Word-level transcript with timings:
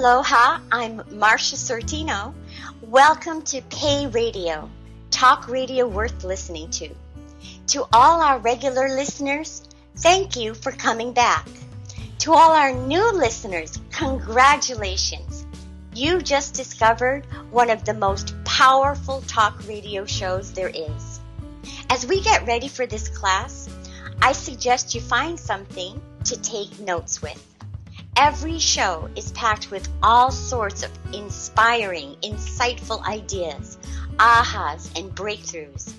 Aloha, 0.00 0.60
I'm 0.72 1.00
Marsha 1.10 1.56
Sortino. 1.56 2.32
Welcome 2.80 3.42
to 3.42 3.60
Pay 3.60 4.06
Radio, 4.06 4.70
talk 5.10 5.46
radio 5.46 5.86
worth 5.86 6.24
listening 6.24 6.70
to. 6.70 6.88
To 7.66 7.84
all 7.92 8.22
our 8.22 8.38
regular 8.38 8.88
listeners, 8.88 9.68
thank 9.98 10.36
you 10.36 10.54
for 10.54 10.72
coming 10.72 11.12
back. 11.12 11.46
To 12.20 12.32
all 12.32 12.52
our 12.52 12.72
new 12.72 13.12
listeners, 13.12 13.78
congratulations. 13.90 15.44
You 15.94 16.22
just 16.22 16.54
discovered 16.54 17.26
one 17.50 17.68
of 17.68 17.84
the 17.84 17.92
most 17.92 18.34
powerful 18.46 19.20
talk 19.26 19.68
radio 19.68 20.06
shows 20.06 20.50
there 20.54 20.72
is. 20.72 21.20
As 21.90 22.06
we 22.06 22.22
get 22.22 22.46
ready 22.46 22.68
for 22.68 22.86
this 22.86 23.10
class, 23.10 23.68
I 24.22 24.32
suggest 24.32 24.94
you 24.94 25.02
find 25.02 25.38
something 25.38 26.00
to 26.24 26.40
take 26.40 26.80
notes 26.80 27.20
with. 27.20 27.49
Every 28.16 28.58
show 28.58 29.08
is 29.16 29.32
packed 29.32 29.70
with 29.70 29.88
all 30.02 30.30
sorts 30.30 30.82
of 30.82 30.90
inspiring, 31.14 32.16
insightful 32.22 33.02
ideas, 33.06 33.78
ahas, 34.18 34.90
and 34.98 35.14
breakthroughs. 35.14 35.92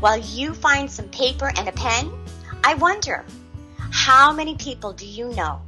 While 0.00 0.18
you 0.18 0.54
find 0.54 0.90
some 0.90 1.08
paper 1.08 1.52
and 1.56 1.68
a 1.68 1.72
pen, 1.72 2.12
I 2.64 2.74
wonder 2.74 3.24
how 3.90 4.32
many 4.32 4.56
people 4.56 4.92
do 4.92 5.06
you 5.06 5.28
know 5.30 5.60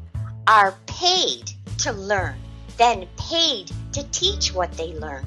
are 0.46 0.74
paid 0.86 1.52
to 1.78 1.92
learn, 1.92 2.36
then 2.76 3.06
paid 3.16 3.70
to 3.92 4.02
teach 4.10 4.52
what 4.52 4.72
they 4.72 4.94
learn? 4.94 5.24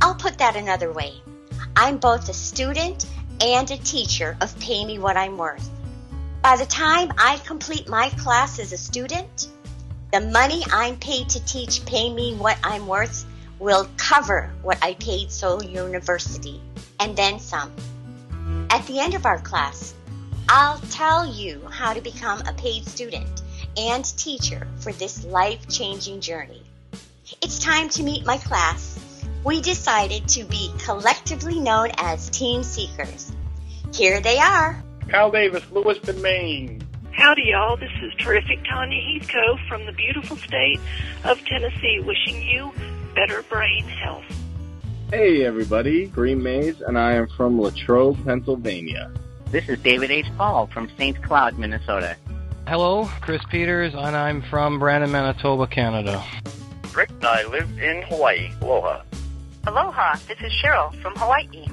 I'll 0.00 0.14
put 0.14 0.38
that 0.38 0.56
another 0.56 0.92
way. 0.92 1.20
I'm 1.76 1.98
both 1.98 2.28
a 2.28 2.32
student 2.32 3.06
and 3.40 3.70
a 3.70 3.76
teacher 3.78 4.36
of 4.40 4.58
Pay 4.58 4.84
Me 4.84 4.98
What 4.98 5.16
I'm 5.16 5.36
Worth. 5.36 5.68
By 6.42 6.56
the 6.56 6.64
time 6.64 7.12
I 7.18 7.36
complete 7.44 7.86
my 7.86 8.08
class 8.10 8.58
as 8.58 8.72
a 8.72 8.78
student, 8.78 9.48
the 10.10 10.22
money 10.22 10.64
I'm 10.72 10.96
paid 10.96 11.28
to 11.28 11.44
teach 11.44 11.84
Pay 11.84 12.10
Me 12.10 12.34
What 12.34 12.56
I'm 12.64 12.86
Worth 12.86 13.26
will 13.58 13.86
cover 13.98 14.50
what 14.62 14.82
I 14.82 14.94
paid 14.94 15.30
Soul 15.30 15.62
University 15.62 16.58
and 16.98 17.14
then 17.14 17.38
some. 17.40 17.70
At 18.70 18.86
the 18.86 19.00
end 19.00 19.14
of 19.14 19.26
our 19.26 19.38
class, 19.38 19.94
I'll 20.48 20.78
tell 20.90 21.30
you 21.30 21.60
how 21.70 21.92
to 21.92 22.00
become 22.00 22.40
a 22.40 22.54
paid 22.54 22.86
student 22.86 23.42
and 23.76 24.04
teacher 24.16 24.66
for 24.78 24.92
this 24.92 25.26
life 25.26 25.68
changing 25.68 26.22
journey. 26.22 26.62
It's 27.42 27.58
time 27.58 27.90
to 27.90 28.02
meet 28.02 28.24
my 28.24 28.38
class. 28.38 28.98
We 29.44 29.60
decided 29.60 30.26
to 30.28 30.44
be 30.44 30.72
collectively 30.82 31.60
known 31.60 31.90
as 31.98 32.30
Team 32.30 32.62
Seekers. 32.62 33.30
Here 33.92 34.20
they 34.20 34.38
are. 34.38 34.82
Cal 35.10 35.28
Davis, 35.28 35.68
Lewiston, 35.72 36.22
Maine. 36.22 36.80
Howdy, 37.10 37.42
y'all. 37.46 37.76
This 37.76 37.90
is 38.00 38.14
terrific 38.14 38.64
Tanya 38.64 39.00
Heathco 39.02 39.58
from 39.66 39.84
the 39.84 39.90
beautiful 39.92 40.36
state 40.36 40.78
of 41.24 41.44
Tennessee, 41.46 41.98
wishing 41.98 42.40
you 42.40 42.72
better 43.16 43.42
brain 43.42 43.82
health. 43.82 44.22
Hey, 45.10 45.44
everybody. 45.44 46.06
Kareem 46.06 46.40
Mays, 46.42 46.80
and 46.80 46.96
I 46.96 47.14
am 47.14 47.26
from 47.36 47.60
Latrobe, 47.60 48.24
Pennsylvania. 48.24 49.10
This 49.46 49.68
is 49.68 49.80
David 49.80 50.12
H. 50.12 50.26
Paul 50.36 50.68
from 50.68 50.88
St. 50.96 51.20
Cloud, 51.24 51.58
Minnesota. 51.58 52.16
Hello, 52.68 53.10
Chris 53.20 53.42
Peters, 53.50 53.94
and 53.94 54.14
I'm 54.14 54.42
from 54.42 54.78
Brandon, 54.78 55.10
Manitoba, 55.10 55.66
Canada. 55.66 56.24
Rick, 56.94 57.10
I 57.22 57.42
live 57.46 57.68
in 57.80 58.02
Hawaii. 58.02 58.52
Aloha. 58.62 59.02
Aloha, 59.66 60.16
this 60.28 60.38
is 60.38 60.52
Cheryl 60.62 60.94
from 61.02 61.16
Hawaii. 61.16 61.66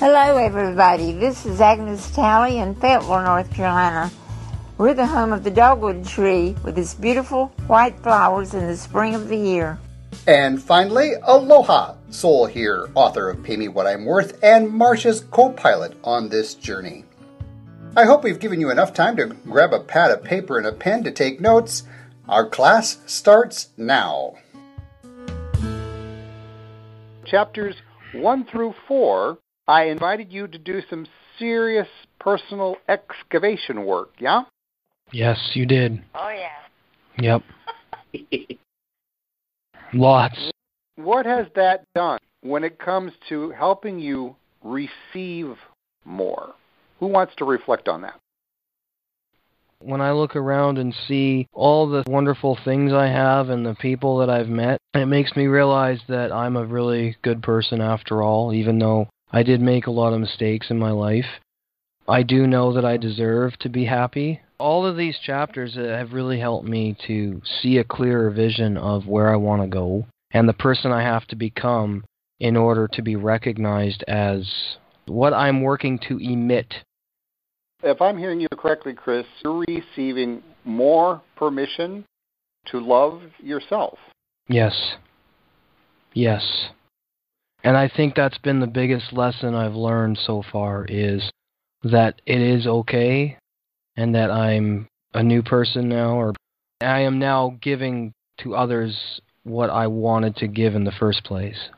Hello, 0.00 0.36
everybody. 0.36 1.10
This 1.10 1.44
is 1.44 1.60
Agnes 1.60 2.08
Talley 2.12 2.58
in 2.58 2.76
Fayetteville, 2.76 3.20
North 3.22 3.52
Carolina. 3.52 4.12
We're 4.76 4.94
the 4.94 5.04
home 5.04 5.32
of 5.32 5.42
the 5.42 5.50
dogwood 5.50 6.06
tree 6.06 6.54
with 6.62 6.78
its 6.78 6.94
beautiful 6.94 7.48
white 7.66 7.98
flowers 7.98 8.54
in 8.54 8.68
the 8.68 8.76
spring 8.76 9.16
of 9.16 9.26
the 9.26 9.36
year. 9.36 9.76
And 10.28 10.62
finally, 10.62 11.14
Aloha, 11.24 11.96
Soul 12.10 12.46
here, 12.46 12.88
author 12.94 13.28
of 13.28 13.42
Pay 13.42 13.56
Me 13.56 13.66
What 13.66 13.88
I'm 13.88 14.04
Worth 14.04 14.38
and 14.40 14.68
Marsha's 14.68 15.22
co 15.32 15.50
pilot 15.50 15.96
on 16.04 16.28
this 16.28 16.54
journey. 16.54 17.04
I 17.96 18.04
hope 18.04 18.22
we've 18.22 18.38
given 18.38 18.60
you 18.60 18.70
enough 18.70 18.94
time 18.94 19.16
to 19.16 19.26
grab 19.26 19.72
a 19.72 19.80
pad 19.80 20.12
of 20.12 20.22
paper 20.22 20.58
and 20.58 20.66
a 20.68 20.72
pen 20.72 21.02
to 21.02 21.10
take 21.10 21.40
notes. 21.40 21.82
Our 22.28 22.48
class 22.48 22.98
starts 23.06 23.70
now. 23.76 24.36
Chapters 27.24 27.74
1 28.12 28.44
through 28.44 28.74
4 28.86 29.38
I 29.68 29.84
invited 29.84 30.32
you 30.32 30.48
to 30.48 30.58
do 30.58 30.80
some 30.88 31.06
serious 31.38 31.86
personal 32.18 32.76
excavation 32.88 33.84
work, 33.84 34.12
yeah? 34.18 34.44
Yes, 35.12 35.50
you 35.52 35.66
did. 35.66 36.02
Oh, 36.14 36.30
yeah. 36.30 37.42
Yep. 38.14 38.58
Lots. 39.92 40.50
What 40.96 41.26
has 41.26 41.46
that 41.54 41.84
done 41.94 42.18
when 42.40 42.64
it 42.64 42.78
comes 42.78 43.12
to 43.28 43.50
helping 43.50 44.00
you 44.00 44.36
receive 44.64 45.54
more? 46.06 46.54
Who 46.98 47.06
wants 47.06 47.34
to 47.36 47.44
reflect 47.44 47.88
on 47.88 48.00
that? 48.02 48.18
When 49.80 50.00
I 50.00 50.12
look 50.12 50.34
around 50.34 50.78
and 50.78 50.94
see 51.06 51.46
all 51.52 51.88
the 51.88 52.04
wonderful 52.08 52.58
things 52.64 52.92
I 52.92 53.06
have 53.06 53.50
and 53.50 53.64
the 53.64 53.76
people 53.76 54.18
that 54.18 54.30
I've 54.30 54.48
met, 54.48 54.78
it 54.94 55.06
makes 55.06 55.36
me 55.36 55.46
realize 55.46 56.00
that 56.08 56.32
I'm 56.32 56.56
a 56.56 56.64
really 56.64 57.16
good 57.22 57.42
person 57.42 57.80
after 57.80 58.22
all, 58.22 58.52
even 58.52 58.78
though 58.78 59.08
I 59.30 59.42
did 59.42 59.60
make 59.60 59.86
a 59.86 59.92
lot 59.92 60.12
of 60.12 60.20
mistakes 60.20 60.70
in 60.70 60.78
my 60.78 60.90
life. 60.90 61.26
I 62.08 62.22
do 62.22 62.46
know 62.46 62.72
that 62.72 62.84
I 62.84 62.96
deserve 62.96 63.58
to 63.58 63.68
be 63.68 63.84
happy. 63.84 64.40
All 64.58 64.86
of 64.86 64.96
these 64.96 65.18
chapters 65.18 65.76
uh, 65.76 65.82
have 65.82 66.12
really 66.12 66.40
helped 66.40 66.66
me 66.66 66.96
to 67.06 67.42
see 67.60 67.78
a 67.78 67.84
clearer 67.84 68.30
vision 68.30 68.76
of 68.76 69.06
where 69.06 69.30
I 69.30 69.36
want 69.36 69.62
to 69.62 69.68
go 69.68 70.06
and 70.30 70.48
the 70.48 70.54
person 70.54 70.90
I 70.90 71.02
have 71.02 71.26
to 71.26 71.36
become 71.36 72.04
in 72.40 72.56
order 72.56 72.88
to 72.88 73.02
be 73.02 73.16
recognized 73.16 74.04
as 74.08 74.46
what 75.06 75.32
I'm 75.32 75.62
working 75.62 75.98
to 76.08 76.18
emit. 76.18 76.74
If 77.82 78.00
I'm 78.02 78.18
hearing 78.18 78.40
you 78.40 78.48
correctly, 78.56 78.92
Chris, 78.94 79.26
you're 79.44 79.64
receiving 79.68 80.42
more 80.64 81.22
permission 81.36 82.04
to 82.66 82.80
love 82.80 83.22
yourself. 83.38 83.98
Yes. 84.48 84.94
Yes. 86.14 86.70
And 87.64 87.76
I 87.76 87.88
think 87.88 88.14
that's 88.14 88.38
been 88.38 88.60
the 88.60 88.66
biggest 88.66 89.12
lesson 89.12 89.54
I've 89.54 89.74
learned 89.74 90.18
so 90.24 90.42
far 90.52 90.84
is 90.88 91.30
that 91.82 92.20
it 92.26 92.40
is 92.40 92.66
okay 92.66 93.36
and 93.96 94.14
that 94.14 94.30
I'm 94.30 94.86
a 95.14 95.22
new 95.22 95.42
person 95.42 95.88
now 95.88 96.16
or 96.16 96.34
I 96.80 97.00
am 97.00 97.18
now 97.18 97.58
giving 97.60 98.12
to 98.40 98.54
others 98.54 99.20
what 99.42 99.70
I 99.70 99.86
wanted 99.86 100.36
to 100.36 100.46
give 100.46 100.74
in 100.74 100.84
the 100.84 100.92
first 100.92 101.24
place. 101.24 101.70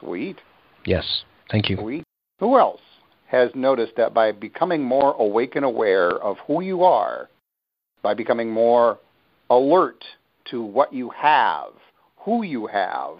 Sweet. 0.00 0.38
Yes. 0.84 1.22
Thank 1.50 1.70
you. 1.70 1.76
Sweet. 1.76 2.04
Who 2.40 2.58
else 2.58 2.80
has 3.26 3.50
noticed 3.54 3.94
that 3.96 4.12
by 4.12 4.32
becoming 4.32 4.82
more 4.82 5.14
awake 5.14 5.54
and 5.54 5.64
aware 5.64 6.10
of 6.10 6.38
who 6.46 6.62
you 6.62 6.82
are, 6.82 7.28
by 8.02 8.14
becoming 8.14 8.50
more 8.50 8.98
alert 9.48 10.04
to 10.50 10.62
what 10.62 10.92
you 10.92 11.10
have, 11.10 11.70
who 12.16 12.42
you 12.42 12.66
have, 12.66 13.18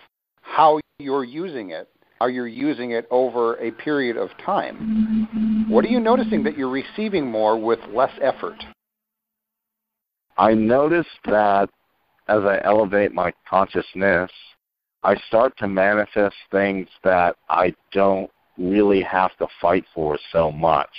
how 0.53 0.79
you're 0.99 1.25
using 1.25 1.71
it. 1.71 1.89
Are 2.21 2.29
you're 2.29 2.47
using 2.47 2.93
it 2.93 3.07
over 3.11 3.57
a 3.57 3.73
period 3.73 4.17
of 4.17 4.29
time? 4.45 5.67
What 5.69 5.85
are 5.85 5.89
you 5.89 5.99
noticing 5.99 6.45
that 6.45 6.57
you're 6.57 6.69
receiving 6.69 7.29
more 7.29 7.59
with 7.59 7.81
less 7.93 8.13
effort? 8.21 8.63
I 10.37 10.55
notice 10.55 11.07
that 11.25 11.69
as 12.29 12.43
I 12.45 12.61
elevate 12.65 13.13
my 13.13 13.33
consciousness, 13.49 14.31
I 15.03 15.17
start 15.27 15.57
to 15.59 15.67
manifest 15.67 16.37
things 16.53 16.87
that 17.03 17.35
I 17.49 17.75
don't 17.93 18.31
really 18.57 19.03
have 19.03 19.37
to 19.39 19.49
fight 19.61 19.85
for 19.95 20.19
so 20.33 20.53
much. 20.53 20.91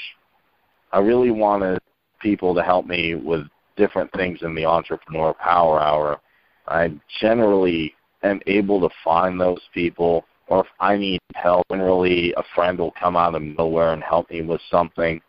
I 0.91 0.99
really 0.99 1.31
wanted 1.31 1.79
people 2.21 2.53
to 2.55 2.63
help 2.63 2.85
me 2.85 3.15
with 3.15 3.43
different 3.77 4.11
things 4.13 4.39
in 4.41 4.55
the 4.55 4.65
Entrepreneur 4.65 5.33
Power 5.35 5.79
Hour. 5.79 6.19
I 6.67 6.93
generally 7.21 7.93
am 8.23 8.39
able 8.47 8.81
to 8.81 8.89
find 9.03 9.39
those 9.39 9.61
people, 9.73 10.25
or 10.47 10.61
if 10.61 10.67
I 10.79 10.97
need 10.97 11.19
help, 11.35 11.65
generally 11.69 12.33
a 12.37 12.43
friend 12.55 12.77
will 12.79 12.93
come 12.99 13.15
out 13.15 13.35
of 13.35 13.41
nowhere 13.41 13.93
and 13.93 14.03
help 14.03 14.29
me 14.31 14.41
with 14.41 14.61
something. 14.69 15.21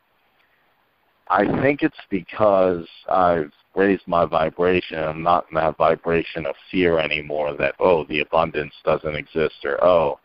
I 1.28 1.44
think 1.62 1.82
it's 1.82 1.96
because 2.10 2.86
I've 3.08 3.50
raised 3.74 4.06
my 4.06 4.24
vibration. 4.24 4.98
I'm 4.98 5.22
not 5.22 5.46
in 5.50 5.54
that 5.56 5.76
vibration 5.76 6.46
of 6.46 6.54
fear 6.70 6.98
anymore 6.98 7.56
that, 7.56 7.74
oh, 7.80 8.04
the 8.04 8.20
abundance 8.20 8.74
doesn't 8.84 9.16
exist, 9.16 9.54
or 9.64 9.82
oh, 9.82 10.20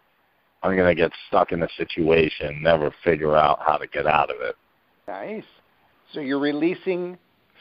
I'm 0.61 0.75
going 0.75 0.93
to 0.95 1.01
get 1.01 1.11
stuck 1.27 1.51
in 1.51 1.63
a 1.63 1.69
situation, 1.77 2.61
never 2.61 2.93
figure 3.03 3.35
out 3.35 3.59
how 3.65 3.77
to 3.77 3.87
get 3.87 4.05
out 4.05 4.29
of 4.29 4.41
it. 4.41 4.55
Nice. 5.07 5.43
So 6.13 6.19
you're 6.19 6.39
releasing 6.39 7.17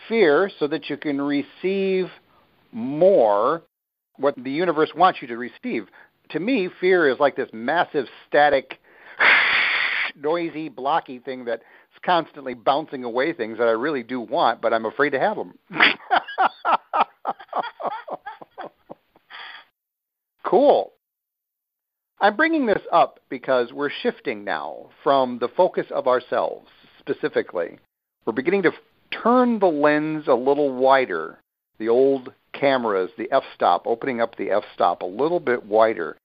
fear 0.09 0.51
so 0.59 0.67
that 0.67 0.91
you 0.91 0.97
can 0.97 1.21
receive 1.21 2.09
more 2.73 3.63
what 4.19 4.35
the 4.37 4.50
universe 4.50 4.91
wants 4.94 5.20
you 5.23 5.29
to 5.29 5.37
receive. 5.37 5.88
To 6.31 6.41
me, 6.41 6.69
fear 6.81 7.09
is 7.09 7.19
like 7.19 7.37
this 7.37 7.49
massive 7.53 8.06
static, 8.26 8.79
noisy, 10.17 10.69
blocky 10.69 11.19
thing 11.19 11.44
that's 11.44 11.62
constantly 12.05 12.55
bouncing 12.55 13.05
away 13.05 13.32
things 13.32 13.59
that 13.59 13.67
I 13.67 13.73
really 13.73 14.03
do 14.03 14.20
want, 14.20 14.61
but 14.61 14.73
I'm 14.73 14.85
afraid 14.85 15.11
to 15.11 15.20
have 15.20 15.37
them. 15.37 15.59
Cool. 20.49 20.93
I'm 22.23 22.35
bringing 22.35 22.64
this 22.64 22.81
up 22.91 23.21
because 23.29 23.71
we're 23.71 23.91
shifting 24.03 24.44
now 24.44 24.88
from 25.05 25.38
the 25.38 25.49
focus 25.49 25.85
of 25.91 26.09
ourselves 26.09 26.67
specifically. 26.99 27.79
We're 28.25 28.32
beginning 28.32 28.62
to 28.62 28.73
turn 29.11 29.59
the 29.59 29.67
lens 29.67 30.25
a 30.26 30.32
little 30.32 30.75
wider, 30.75 31.38
the 31.79 31.91
old 31.91 32.32
cameras, 32.59 33.11
the 33.17 33.31
f 33.31 33.45
stop, 33.55 33.87
opening 33.87 34.21
up 34.21 34.37
the 34.37 34.51
f 34.51 34.65
stop 34.75 35.03
a 35.03 35.07
little 35.07 35.41
bit 35.41 35.65
wider. 35.65 36.17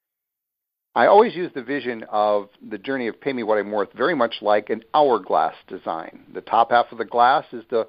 I 0.95 1.07
always 1.07 1.35
use 1.35 1.51
the 1.53 1.63
vision 1.63 2.05
of 2.11 2.49
the 2.69 2.77
journey 2.77 3.07
of 3.07 3.19
Pay 3.19 3.33
Me 3.33 3.43
What 3.43 3.57
I'm 3.57 3.71
Worth 3.71 3.93
very 3.93 4.13
much 4.13 4.35
like 4.41 4.69
an 4.69 4.83
hourglass 4.93 5.55
design. 5.67 6.25
The 6.33 6.41
top 6.41 6.69
half 6.69 6.91
of 6.91 6.99
the 6.99 7.05
glass 7.05 7.45
is 7.51 7.63
the 7.69 7.87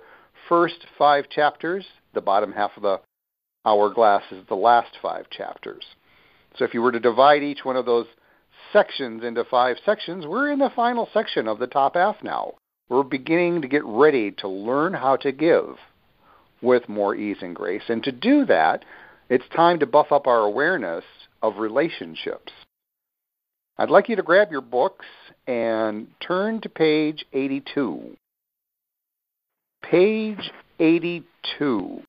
first 0.49 0.87
five 0.99 1.29
chapters, 1.29 1.85
the 2.15 2.23
bottom 2.23 2.53
half 2.53 2.71
of 2.77 2.83
the 2.83 3.01
hourglass 3.67 4.23
is 4.31 4.45
the 4.49 4.55
last 4.55 4.97
five 5.03 5.29
chapters. 5.31 5.85
So 6.57 6.65
if 6.65 6.73
you 6.73 6.83
were 6.83 6.93
to 6.93 7.01
divide 7.01 7.43
each 7.43 7.65
one 7.65 7.77
of 7.77 7.87
those 7.87 8.07
sections 8.73 9.23
into 9.23 9.45
five 9.45 9.77
sections, 9.85 10.27
we're 10.27 10.51
in 10.51 10.59
the 10.59 10.71
final 10.75 11.09
section 11.13 11.47
of 11.49 11.59
the 11.59 11.67
top 11.67 11.95
half 11.95 12.17
now. 12.23 12.55
We're 12.89 13.03
beginning 13.03 13.63
to 13.63 13.69
get 13.69 13.85
ready 13.85 14.31
to 14.39 14.49
learn 14.49 14.95
how 14.95 15.17
to 15.17 15.33
give 15.33 15.77
with 16.65 16.89
more 16.89 17.15
ease 17.15 17.37
and 17.43 17.55
grace. 17.55 17.83
And 17.89 18.03
to 18.05 18.13
do 18.13 18.45
that, 18.47 18.85
it's 19.29 19.45
time 19.55 19.79
to 19.81 19.87
buff 19.87 20.11
up 20.11 20.27
our 20.27 20.41
awareness 20.41 21.05
of 21.43 21.59
relationships. 21.59 22.53
I'd 23.77 23.91
like 23.91 24.09
you 24.09 24.17
to 24.17 24.23
grab 24.23 24.51
your 24.51 24.61
books 24.61 25.07
and 25.47 26.07
turn 26.21 26.61
to 26.63 26.69
page 26.69 27.25
82. 27.33 28.17
Page 29.83 30.51
82. 30.79 32.03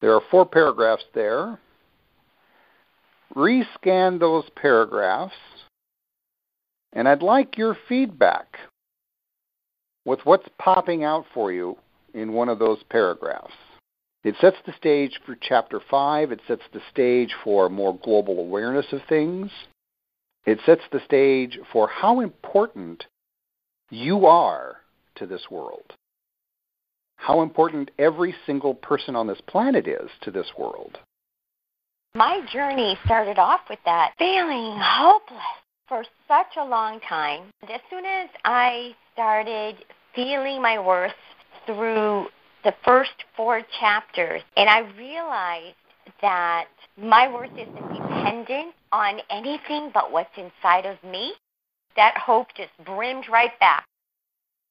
There 0.00 0.14
are 0.14 0.22
four 0.30 0.46
paragraphs 0.46 1.04
there. 1.14 1.58
Rescan 3.36 4.18
those 4.18 4.44
paragraphs, 4.56 5.34
and 6.94 7.06
I'd 7.06 7.22
like 7.22 7.58
your 7.58 7.76
feedback 7.88 8.56
with 10.06 10.20
what's 10.24 10.48
popping 10.58 11.04
out 11.04 11.26
for 11.34 11.52
you 11.52 11.76
in 12.14 12.32
one 12.32 12.48
of 12.48 12.58
those 12.58 12.82
paragraphs. 12.90 13.54
It 14.24 14.34
sets 14.40 14.56
the 14.66 14.72
stage 14.72 15.18
for 15.24 15.36
chapter 15.40 15.80
5. 15.90 16.32
It 16.32 16.40
sets 16.48 16.62
the 16.72 16.80
stage 16.90 17.34
for 17.44 17.68
more 17.68 17.98
global 18.02 18.40
awareness 18.40 18.86
of 18.92 19.00
things. 19.08 19.50
It 20.44 20.58
sets 20.66 20.82
the 20.90 21.00
stage 21.04 21.58
for 21.72 21.88
how 21.88 22.20
important 22.20 23.06
you 23.90 24.26
are 24.26 24.76
to 25.16 25.26
this 25.26 25.50
world. 25.50 25.94
How 27.16 27.42
important 27.42 27.90
every 27.98 28.34
single 28.46 28.74
person 28.74 29.16
on 29.16 29.26
this 29.26 29.40
planet 29.46 29.86
is 29.86 30.10
to 30.22 30.30
this 30.30 30.46
world. 30.56 30.98
My 32.14 32.40
journey 32.52 32.98
started 33.04 33.38
off 33.38 33.60
with 33.68 33.80
that 33.84 34.12
feeling 34.18 34.76
hopeless 34.80 35.42
for 35.88 36.04
such 36.26 36.56
a 36.56 36.64
long 36.64 37.00
time. 37.00 37.50
As 37.62 37.80
soon 37.90 38.04
as 38.04 38.28
I 38.44 38.94
started 39.12 39.76
feeling 40.14 40.62
my 40.62 40.78
worth 40.78 41.12
through 41.68 42.26
the 42.64 42.72
first 42.84 43.12
four 43.36 43.60
chapters, 43.78 44.42
and 44.56 44.68
I 44.68 44.80
realized 44.96 45.76
that 46.22 46.68
my 46.96 47.32
worth 47.32 47.52
isn't 47.52 47.92
dependent 47.92 48.74
on 48.90 49.20
anything 49.30 49.90
but 49.92 50.10
what's 50.10 50.30
inside 50.36 50.86
of 50.86 50.96
me, 51.04 51.34
that 51.94 52.16
hope 52.16 52.48
just 52.56 52.70
brimmed 52.86 53.26
right 53.30 53.58
back. 53.60 53.84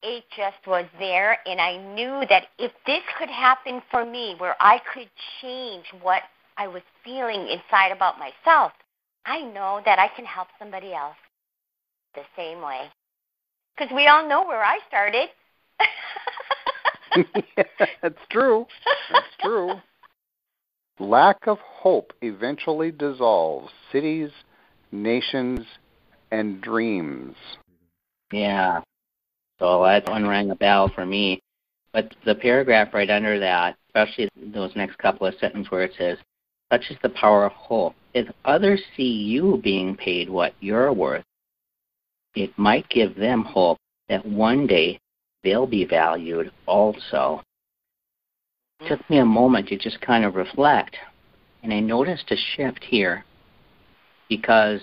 It 0.01 0.23
just 0.35 0.57
was 0.65 0.85
there, 0.99 1.37
and 1.45 1.61
I 1.61 1.77
knew 1.93 2.23
that 2.29 2.47
if 2.57 2.71
this 2.85 3.01
could 3.17 3.29
happen 3.29 3.81
for 3.91 4.03
me, 4.03 4.35
where 4.37 4.55
I 4.59 4.79
could 4.93 5.09
change 5.41 5.85
what 6.01 6.23
I 6.57 6.67
was 6.67 6.83
feeling 7.03 7.47
inside 7.47 7.91
about 7.91 8.15
myself, 8.17 8.71
I 9.25 9.41
know 9.41 9.81
that 9.85 9.99
I 9.99 10.07
can 10.15 10.25
help 10.25 10.47
somebody 10.57 10.93
else 10.93 11.15
the 12.15 12.21
same 12.35 12.61
way. 12.61 12.89
Because 13.75 13.93
we 13.95 14.07
all 14.07 14.27
know 14.27 14.45
where 14.45 14.63
I 14.63 14.79
started. 14.87 15.29
That's 18.01 18.19
true. 18.29 18.65
That's 19.11 19.25
true. 19.41 19.73
Lack 20.99 21.47
of 21.47 21.59
hope 21.59 22.13
eventually 22.21 22.91
dissolves 22.91 23.71
cities, 23.91 24.31
nations, 24.91 25.61
and 26.31 26.61
dreams. 26.61 27.35
Yeah. 28.31 28.81
So 29.59 29.83
that 29.83 30.09
one 30.09 30.27
rang 30.27 30.51
a 30.51 30.55
bell 30.55 30.89
for 30.93 31.05
me. 31.05 31.39
But 31.93 32.13
the 32.25 32.35
paragraph 32.35 32.93
right 32.93 33.09
under 33.09 33.39
that, 33.39 33.75
especially 33.89 34.29
those 34.53 34.75
next 34.75 34.97
couple 34.97 35.25
of 35.25 35.35
sentences 35.39 35.71
where 35.71 35.83
it 35.83 35.93
says, 35.97 36.17
such 36.71 36.91
is 36.91 36.97
the 37.01 37.09
power 37.09 37.45
of 37.45 37.53
hope. 37.53 37.95
If 38.13 38.27
others 38.43 38.81
see 38.95 39.03
you 39.03 39.61
being 39.63 39.95
paid 39.95 40.29
what 40.29 40.53
you're 40.59 40.91
worth, 40.91 41.23
it 42.35 42.51
might 42.57 42.87
give 42.89 43.15
them 43.15 43.43
hope 43.43 43.77
that 44.09 44.25
one 44.25 44.67
day 44.67 44.99
they'll 45.43 45.67
be 45.67 45.85
valued 45.85 46.51
also. 46.65 47.41
It 48.79 48.89
took 48.89 49.09
me 49.09 49.17
a 49.17 49.25
moment 49.25 49.69
to 49.69 49.77
just 49.77 50.01
kind 50.01 50.23
of 50.23 50.35
reflect, 50.35 50.95
and 51.63 51.73
I 51.73 51.79
noticed 51.79 52.31
a 52.31 52.35
shift 52.55 52.83
here 52.83 53.25
because 54.29 54.81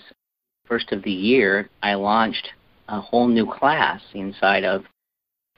first 0.67 0.93
of 0.93 1.03
the 1.03 1.13
year 1.13 1.69
I 1.83 1.95
launched 1.95 2.49
a 2.89 3.01
whole 3.01 3.29
new 3.29 3.47
class 3.51 4.01
inside 4.15 4.65
of 4.65 4.85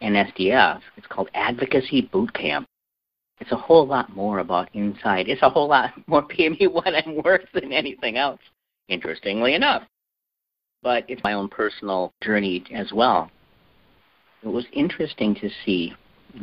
NSDF. 0.02 0.80
It's 0.96 1.06
called 1.06 1.30
Advocacy 1.34 2.02
Boot 2.12 2.32
Camp. 2.34 2.66
It's 3.40 3.52
a 3.52 3.56
whole 3.56 3.86
lot 3.86 4.14
more 4.14 4.38
about 4.38 4.74
inside. 4.74 5.28
It's 5.28 5.42
a 5.42 5.50
whole 5.50 5.68
lot 5.68 5.92
more 6.06 6.22
PME 6.22 6.60
me 6.60 6.66
what 6.66 6.94
I'm 6.94 7.22
worth 7.22 7.46
than 7.52 7.72
anything 7.72 8.16
else, 8.16 8.40
interestingly 8.88 9.54
enough. 9.54 9.82
But 10.82 11.04
it's 11.08 11.22
my 11.24 11.32
own 11.32 11.48
personal 11.48 12.12
journey 12.22 12.64
as 12.72 12.92
well. 12.92 13.30
It 14.46 14.52
was 14.52 14.64
interesting 14.72 15.34
to 15.36 15.50
see 15.64 15.92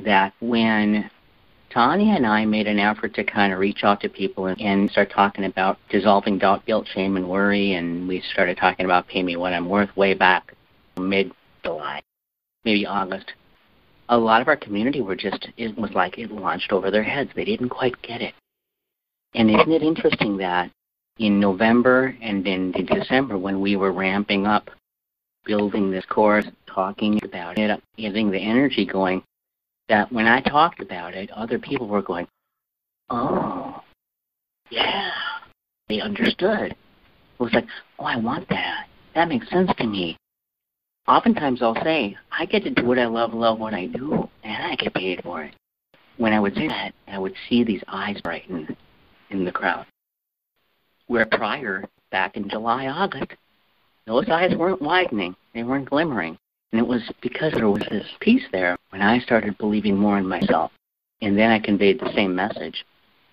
that 0.04 0.34
when 0.40 1.10
Tanya 1.72 2.14
and 2.14 2.28
I 2.28 2.46
made 2.46 2.68
an 2.68 2.78
effort 2.78 3.16
to 3.16 3.24
kind 3.24 3.54
of 3.54 3.60
reach 3.60 3.84
out 3.84 4.02
to 4.02 4.10
people 4.10 4.48
and, 4.48 4.62
and 4.62 4.92
start 4.92 5.10
talking 5.10 5.46
about 5.46 5.78
dissolving 5.90 6.38
doubt, 6.38 6.66
guilt, 6.66 6.88
shame, 6.94 7.18
and 7.18 7.28
worry, 7.28 7.74
and 7.74 8.08
we 8.08 8.22
started 8.32 8.58
talking 8.58 8.86
about 8.86 9.08
pay 9.08 9.24
me 9.24 9.38
what 9.38 9.54
I'm 9.54 9.70
worth 9.70 9.96
way 9.96 10.14
back 10.14 10.54
mid 10.98 11.32
July, 11.64 12.02
maybe 12.64 12.86
August 12.86 13.32
a 14.10 14.18
lot 14.18 14.42
of 14.42 14.48
our 14.48 14.58
community 14.58 15.02
were 15.02 15.16
just 15.16 15.48
it 15.58 15.78
was 15.78 15.92
like 15.92 16.18
it 16.18 16.32
launched 16.32 16.72
over 16.72 16.92
their 16.92 17.04
heads. 17.04 17.32
They 17.36 17.46
didn't 17.46 17.70
quite 17.70 18.00
get 18.02 18.22
it. 18.22 18.34
And 19.34 19.50
isn't 19.50 19.72
it 19.72 19.82
interesting 19.82 20.38
that 20.38 20.70
in 21.18 21.40
November 21.40 22.16
and 22.22 22.46
in, 22.48 22.74
in 22.74 22.86
December 22.86 23.38
when 23.38 23.62
we 23.62 23.76
were 23.76 23.92
ramping 23.92 24.46
up, 24.46 24.70
building 25.46 25.92
this 25.92 26.06
course, 26.06 26.46
talking 26.68 27.20
about 27.24 27.58
it, 27.58 27.82
getting 27.98 28.32
the 28.32 28.40
energy 28.40 28.86
going, 28.86 29.24
that 29.90 30.12
when 30.12 30.28
I 30.28 30.42
talked 30.42 30.82
about 30.82 31.14
it, 31.14 31.30
other 31.32 31.60
people 31.60 31.88
were 31.88 32.02
going, 32.02 32.28
Oh, 33.10 33.82
yeah. 34.70 35.12
They 35.90 36.00
understood. 36.00 36.72
It 36.72 36.78
was 37.40 37.54
like, 37.54 37.66
Oh, 38.00 38.06
I 38.06 38.18
want 38.18 38.48
that. 38.50 38.88
That 39.16 39.28
makes 39.28 39.50
sense 39.50 39.72
to 39.78 39.86
me 39.86 40.18
oftentimes 41.08 41.62
I'll 41.62 41.82
say, 41.84 42.18
I 42.32 42.46
get 42.46 42.64
to 42.64 42.70
do 42.70 42.86
what 42.86 43.00
I 43.00 43.06
love, 43.06 43.34
love 43.34 43.60
what 43.60 43.74
I 43.74 43.88
do, 43.88 44.30
and 44.44 44.64
I 44.64 44.76
get 44.76 44.94
paid 44.94 45.22
for 45.24 45.44
it. 45.44 45.56
When 46.18 46.34
I 46.34 46.40
would 46.40 46.56
say 46.56 46.68
that, 46.68 46.94
I 47.08 47.18
would 47.18 47.34
see 47.50 47.64
these 47.64 47.84
eyes 47.88 48.22
brighten 48.22 48.76
in 49.30 49.46
the 49.46 49.52
crowd. 49.52 49.86
Where 51.08 51.26
prior, 51.26 51.86
back 52.12 52.38
in 52.38 52.50
July, 52.50 52.88
August, 52.88 53.34
those 54.06 54.28
eyes 54.30 54.56
weren't 54.56 54.82
widening, 54.82 55.36
they 55.54 55.64
weren't 55.64 55.90
glimmering. 55.90 56.38
And 56.72 56.82
it 56.82 56.88
was 56.88 57.04
because 57.22 57.54
there 57.54 57.70
was 57.70 57.84
this 57.92 58.08
peace 58.20 58.44
there 58.52 58.76
when 58.90 59.02
I 59.02 59.20
started 59.20 59.58
believing 59.60 59.96
more 59.96 60.18
in 60.18 60.28
myself. 60.28 60.72
And 61.22 61.38
then 61.38 61.52
I 61.52 61.60
conveyed 61.60 62.00
the 62.00 62.12
same 62.16 62.36
message. 62.36 62.84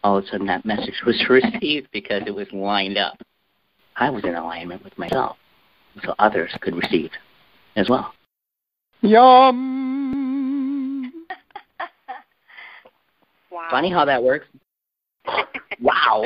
All 0.05 0.19
of 0.19 0.25
a 0.25 0.27
sudden, 0.29 0.47
that 0.47 0.65
message 0.65 1.03
was 1.07 1.23
received 1.29 1.89
because 1.91 2.23
it 2.27 2.35
was 2.35 2.47
lined 2.53 2.99
up. 2.99 3.17
I 3.97 4.11
was 4.11 4.25
in 4.25 4.35
alignment 4.35 4.85
with 4.85 4.97
myself, 4.99 5.37
so 6.05 6.15
others 6.19 6.55
could 6.61 6.77
receive 6.77 7.11
as 7.77 7.89
well. 7.89 8.13
Yum. 9.03 11.13
wow. 13.51 13.69
Funny 13.71 13.91
how 13.91 14.05
that 14.05 14.23
works. 14.23 14.47
wow. 15.81 16.25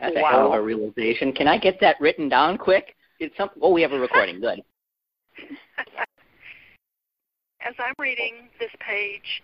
That's 0.00 0.16
a 0.16 0.20
wow. 0.20 0.30
hell 0.30 0.52
of 0.52 0.60
a 0.60 0.62
realization. 0.62 1.32
Can 1.32 1.46
I 1.46 1.58
get 1.58 1.80
that 1.80 2.00
written 2.00 2.28
down 2.28 2.58
quick? 2.58 2.96
Some 3.36 3.50
oh 3.60 3.70
we 3.70 3.82
have 3.82 3.92
a 3.92 3.98
recording, 3.98 4.40
good. 4.40 4.62
As 7.60 7.74
I'm 7.78 7.94
reading 7.98 8.48
this 8.58 8.70
page, 8.80 9.42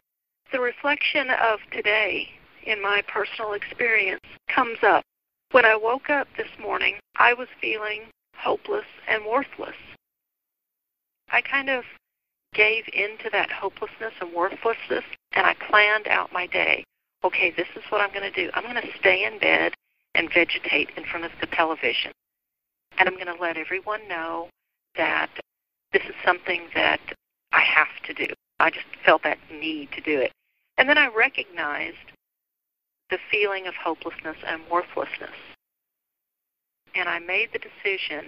the 0.53 0.61
reflection 0.61 1.31
of 1.31 1.61
today 1.73 2.29
in 2.65 2.83
my 2.83 3.03
personal 3.09 3.53
experience 3.55 4.21
comes 4.49 4.79
up. 4.83 5.05
When 5.53 5.65
I 5.65 5.77
woke 5.77 6.11
up 6.11 6.29
this 6.37 6.51
morning, 6.61 6.97
I 7.17 7.33
was 7.33 7.49
feeling 7.61 8.03
hopeless 8.37 8.85
and 9.09 9.25
worthless. 9.25 9.77
I 11.31 11.41
kind 11.41 11.71
of 11.71 11.85
gave 12.53 12.85
into 12.93 13.31
that 13.33 13.51
hopelessness 13.51 14.13
and 14.21 14.33
worthlessness, 14.35 15.05
and 15.33 15.47
I 15.47 15.55
planned 15.69 16.09
out 16.09 16.33
my 16.33 16.47
day. 16.47 16.85
Okay, 17.23 17.53
this 17.57 17.69
is 17.77 17.83
what 17.91 18.01
I'm 18.01 18.13
going 18.13 18.31
to 18.31 18.45
do. 18.45 18.51
I'm 18.55 18.65
going 18.65 18.75
to 18.77 18.99
stay 18.99 19.25
in 19.25 19.39
bed 19.39 19.73
and 20.15 20.29
vegetate 20.33 20.91
in 20.97 21.05
front 21.05 21.25
of 21.25 21.33
the 21.41 21.47
television. 21.47 22.13
And 23.01 23.09
I'm 23.09 23.15
going 23.15 23.35
to 23.35 23.43
let 23.43 23.57
everyone 23.57 24.07
know 24.09 24.51
that 24.95 25.31
this 25.91 26.03
is 26.03 26.15
something 26.23 26.69
that 26.75 27.01
I 27.51 27.61
have 27.61 27.89
to 28.05 28.13
do. 28.13 28.31
I 28.61 28.69
just 28.69 28.85
felt 29.07 29.23
that 29.23 29.39
need 29.51 29.91
to 29.93 30.03
do 30.03 30.21
it. 30.21 30.33
And 30.77 30.87
then 30.87 30.99
I 30.99 31.09
recognized 31.09 31.97
the 33.09 33.17
feeling 33.31 33.67
of 33.67 33.75
hopelessness 33.75 34.37
and 34.47 34.61
worthlessness. 34.71 35.31
And 36.95 37.09
I 37.09 37.21
made 37.21 37.49
the 37.55 37.59
decision 37.59 38.27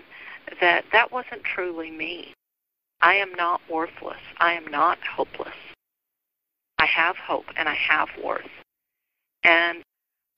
that 0.62 0.87
that 0.91 1.12
wasn't 1.12 1.45
truly 1.45 1.91
me. 1.91 2.33
I 3.02 3.14
am 3.17 3.33
not 3.35 3.61
worthless. 3.71 4.21
I 4.38 4.55
am 4.55 4.67
not 4.71 4.99
hopeless. 5.00 5.55
I 6.79 6.87
have 6.87 7.17
hope 7.17 7.45
and 7.59 7.69
I 7.69 7.75
have 7.75 8.09
worth. 8.25 8.50
And 9.45 9.83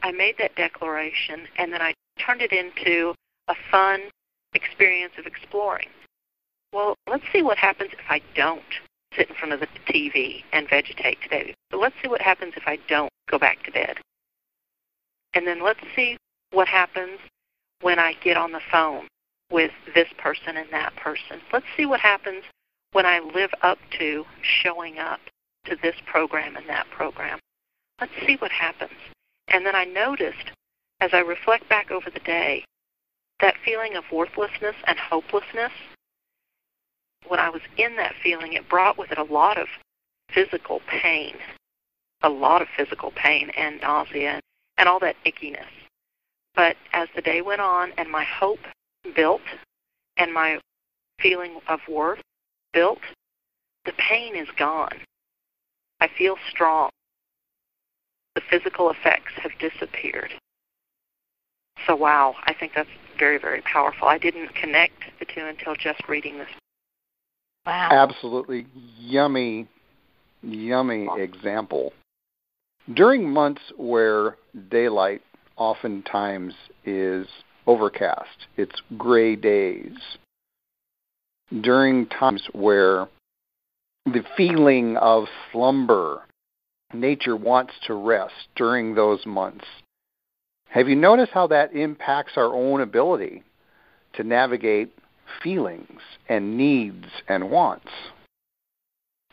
I 0.03 0.11
made 0.11 0.35
that 0.39 0.57
declaration 0.57 1.47
and 1.57 1.73
then 1.73 1.81
I 1.81 1.95
turned 2.19 2.43
it 2.43 2.53
into 2.53 3.15
a 3.47 3.55
fun 3.71 4.01
experience 4.55 5.15
of 5.19 5.27
exploring. 5.27 5.89
Well, 6.73 6.97
let's 7.09 7.25
see 7.33 7.43
what 7.43 7.59
happens 7.59 7.91
if 7.93 8.05
I 8.09 8.21
don't 8.35 8.63
sit 9.17 9.29
in 9.29 9.35
front 9.37 9.53
of 9.53 9.61
the 9.61 9.69
TV 9.87 10.43
and 10.53 10.69
vegetate 10.69 11.19
today. 11.23 11.55
But 11.71 11.81
let's 11.81 11.95
see 12.03 12.09
what 12.09 12.21
happens 12.21 12.55
if 12.57 12.65
I 12.67 12.79
don't 12.89 13.11
go 13.31 13.39
back 13.39 13.63
to 13.65 13.71
bed. 13.71 13.99
And 15.35 15.47
then 15.47 15.63
let's 15.63 15.81
see 15.95 16.17
what 16.53 16.69
happens 16.69 17.19
when 17.81 17.99
I 17.99 18.15
get 18.23 18.37
on 18.37 18.53
the 18.53 18.61
phone 18.71 19.07
with 19.51 19.73
this 19.95 20.09
person 20.19 20.57
and 20.57 20.69
that 20.73 20.97
person. 20.97 21.41
Let's 21.53 21.67
see 21.77 21.87
what 21.87 22.01
happens 22.01 22.45
when 22.93 23.07
I 23.07 23.21
live 23.21 23.51
up 23.63 23.79
to 23.99 24.25
showing 24.43 24.99
up 24.99 25.21
to 25.67 25.77
this 25.83 25.97
program 26.07 26.57
and 26.57 26.69
that 26.69 26.89
program. 26.91 27.39
Let's 28.01 28.13
see 28.27 28.37
what 28.37 28.51
happens. 28.51 28.99
And 29.49 29.67
then 29.67 29.75
I 29.75 29.85
noticed 29.85 30.51
as 31.01 31.11
I 31.13 31.19
reflect 31.19 31.69
back 31.69 31.91
over 31.91 32.11
the 32.11 32.21
day, 32.21 32.65
that 33.41 33.55
feeling 33.65 33.97
of 33.97 34.05
worthlessness 34.13 34.77
and 34.87 34.99
hopelessness, 34.99 35.73
when 37.27 37.41
I 37.41 37.49
was 37.49 37.63
in 37.77 37.97
that 37.97 38.15
feeling, 38.23 38.53
it 38.53 38.69
brought 38.69 38.99
with 38.99 39.11
it 39.11 39.19
a 39.19 39.25
lot 39.25 39.59
of 39.59 39.67
physical 40.33 40.81
pain, 40.89 41.35
a 42.23 42.29
lot 42.29 42.63
of 42.63 42.69
physical 42.77 43.13
pain 43.13 43.51
and 43.57 43.81
nausea 43.81 44.41
and 44.77 44.89
all 44.89 45.01
that 45.01 45.17
ickiness. 45.25 45.65
But 46.55 46.77
as 46.93 47.09
the 47.15 47.23
day 47.23 47.43
went 47.43 47.61
on 47.61 47.93
and 47.99 48.11
my 48.11 48.25
hope 48.25 48.61
built 49.17 49.43
and 50.17 50.33
my 50.33 50.61
feeling 51.21 51.61
of 51.69 51.81
worth 51.89 52.21
built, 52.73 53.01
the 53.85 53.93
pain 53.93 54.37
is 54.37 54.49
gone. 54.57 55.01
I 56.01 56.09
feel 56.09 56.37
strong. 56.51 56.91
The 58.35 58.43
physical 58.51 58.91
effects 58.91 59.33
have 59.43 59.53
disappeared. 59.59 60.33
So, 61.87 61.95
wow, 61.95 62.35
I 62.45 62.55
think 62.55 62.73
that's 62.75 62.89
very, 63.19 63.39
very 63.39 63.63
powerful. 63.63 64.09
I 64.09 64.19
didn't 64.19 64.55
connect 64.55 65.05
the 65.19 65.25
two 65.25 65.47
until 65.47 65.75
just 65.75 66.01
reading 66.09 66.39
this. 66.39 66.49
Wow. 67.67 67.89
Absolutely 67.91 68.67
yummy, 68.99 69.67
yummy 70.43 71.09
example. 71.17 71.93
During 72.93 73.31
months 73.31 73.63
where 73.77 74.37
daylight 74.71 75.23
oftentimes 75.57 76.55
is 76.85 77.27
overcast, 77.67 78.47
it's 78.59 78.83
gray 78.99 79.37
days, 79.37 79.97
during 81.63 82.07
times 82.07 82.47
where 82.53 83.09
the 84.07 84.25
feeling 84.37 84.99
of 84.99 85.25
slumber, 85.51 86.23
nature 86.93 87.37
wants 87.37 87.73
to 87.87 87.95
rest 87.95 88.35
during 88.57 88.95
those 88.95 89.25
months. 89.25 89.65
Have 90.75 90.89
you 90.89 90.97
noticed 90.97 91.31
how 91.31 91.47
that 91.47 91.73
impacts 91.73 92.33
our 92.35 92.53
own 92.53 92.81
ability 92.81 93.45
to 94.15 94.25
navigate 94.25 94.93
feelings 95.41 96.01
and 96.29 96.59
needs 96.59 97.07
and 97.29 97.49
wants? 97.49 97.87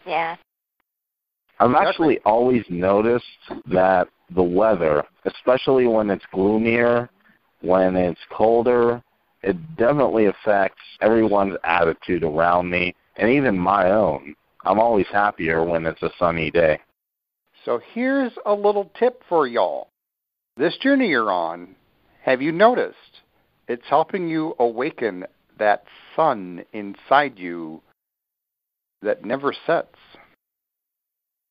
Yeah. 0.06 0.36
I've 1.60 1.74
actually 1.74 2.20
always 2.26 2.64
noticed 2.70 3.26
that 3.72 4.08
the 4.36 4.44
weather, 4.44 5.04
especially 5.26 5.88
when 5.88 6.12
it's 6.12 6.24
gloomier, 6.32 7.10
when 7.62 7.96
it's 7.96 8.22
colder, 8.32 9.02
it 9.42 9.58
definitely 9.78 10.28
affects 10.28 10.84
everyone's 11.02 11.58
attitude 11.64 12.24
around 12.24 12.70
me 12.70 12.94
and 13.16 13.32
even 13.32 13.58
my 13.58 13.90
own. 13.90 14.36
I'm 14.64 14.80
always 14.80 15.08
happier 15.12 15.64
when 15.66 15.88
it's 15.88 16.04
a 16.04 16.12
sunny 16.20 16.52
day. 16.52 16.80
So 17.66 17.82
here's 17.96 18.34
a 18.46 18.54
little 18.54 18.92
tip 19.00 19.24
for 19.28 19.48
y'all. 19.48 19.91
This 20.62 20.78
journey 20.78 21.08
you're 21.08 21.32
on, 21.32 21.76
have 22.22 22.40
you 22.40 22.52
noticed 22.52 23.22
it's 23.68 23.88
helping 23.90 24.30
you 24.30 24.56
awaken 24.60 25.26
that 25.58 25.86
sun 26.16 26.64
inside 26.72 27.40
you 27.40 27.82
that 29.02 29.26
never 29.26 29.56
sets? 29.66 29.96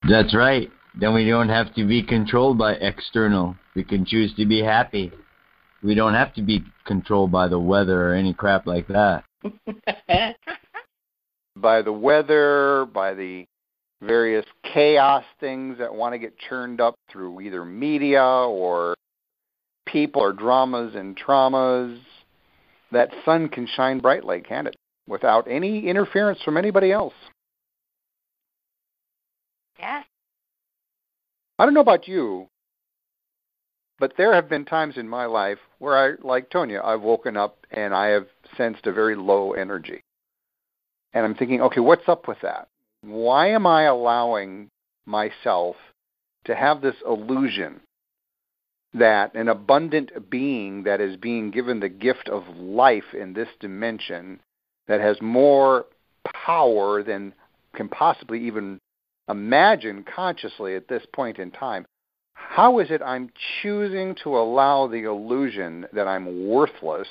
That's 0.08 0.32
right. 0.32 0.70
Then 0.94 1.12
we 1.12 1.26
don't 1.28 1.48
have 1.48 1.74
to 1.74 1.84
be 1.84 2.04
controlled 2.04 2.56
by 2.56 2.74
external. 2.74 3.56
We 3.74 3.82
can 3.82 4.06
choose 4.06 4.32
to 4.36 4.46
be 4.46 4.62
happy. 4.62 5.10
We 5.82 5.96
don't 5.96 6.14
have 6.14 6.32
to 6.34 6.42
be 6.42 6.62
controlled 6.86 7.32
by 7.32 7.48
the 7.48 7.58
weather 7.58 8.10
or 8.10 8.14
any 8.14 8.32
crap 8.32 8.64
like 8.64 8.86
that. 8.86 9.24
by 11.56 11.82
the 11.82 11.92
weather, 11.92 12.86
by 12.94 13.14
the 13.14 13.48
various 14.02 14.46
chaos 14.72 15.24
things 15.40 15.78
that 15.78 15.94
want 15.94 16.14
to 16.14 16.18
get 16.18 16.38
churned 16.38 16.80
up 16.80 16.94
through 17.10 17.40
either 17.40 17.64
media 17.64 18.22
or 18.22 18.94
people 19.86 20.22
or 20.22 20.32
dramas 20.32 20.94
and 20.94 21.18
traumas, 21.18 21.98
that 22.92 23.10
sun 23.24 23.48
can 23.48 23.66
shine 23.66 23.98
brightly, 23.98 24.40
can't 24.40 24.66
it? 24.66 24.76
Without 25.06 25.46
any 25.48 25.86
interference 25.86 26.40
from 26.42 26.56
anybody 26.56 26.92
else. 26.92 27.14
Yes. 29.78 30.04
I 31.58 31.64
don't 31.64 31.74
know 31.74 31.80
about 31.80 32.08
you, 32.08 32.48
but 33.98 34.14
there 34.16 34.32
have 34.32 34.48
been 34.48 34.64
times 34.64 34.96
in 34.96 35.08
my 35.08 35.26
life 35.26 35.58
where 35.78 35.96
I, 35.96 36.14
like 36.26 36.50
Tonya, 36.50 36.82
I've 36.84 37.02
woken 37.02 37.36
up 37.36 37.66
and 37.70 37.94
I 37.94 38.06
have 38.06 38.26
sensed 38.56 38.86
a 38.86 38.92
very 38.92 39.14
low 39.14 39.52
energy. 39.52 40.00
And 41.12 41.24
I'm 41.24 41.34
thinking, 41.34 41.60
okay, 41.60 41.80
what's 41.80 42.08
up 42.08 42.28
with 42.28 42.38
that? 42.42 42.68
Why 43.02 43.48
am 43.48 43.66
I 43.66 43.84
allowing 43.84 44.70
myself 45.06 45.76
to 46.44 46.54
have 46.54 46.80
this 46.80 46.96
illusion 47.06 47.80
that 48.92 49.34
an 49.34 49.48
abundant 49.48 50.30
being 50.30 50.82
that 50.82 51.00
is 51.00 51.16
being 51.16 51.50
given 51.50 51.80
the 51.80 51.88
gift 51.88 52.28
of 52.28 52.46
life 52.56 53.14
in 53.14 53.32
this 53.32 53.48
dimension 53.60 54.40
that 54.86 55.00
has 55.00 55.20
more 55.22 55.86
power 56.44 57.02
than 57.02 57.32
can 57.74 57.88
possibly 57.88 58.44
even 58.46 58.78
imagine 59.28 60.04
consciously 60.04 60.74
at 60.74 60.88
this 60.88 61.04
point 61.14 61.38
in 61.38 61.50
time, 61.52 61.86
how 62.34 62.80
is 62.80 62.90
it 62.90 63.00
I'm 63.00 63.30
choosing 63.62 64.16
to 64.24 64.36
allow 64.36 64.88
the 64.88 65.04
illusion 65.04 65.86
that 65.92 66.08
I'm 66.08 66.48
worthless? 66.48 67.08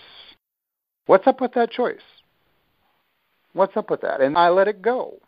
What's 1.05 1.27
up 1.27 1.39
with 1.39 1.53
that 1.53 1.71
choice? 1.71 2.01
What's 3.53 3.77
up 3.77 3.89
with 3.89 4.01
that? 4.01 4.21
And 4.21 4.37
I 4.37 4.49
let 4.49 4.67
it 4.67 4.81
go 4.81 5.19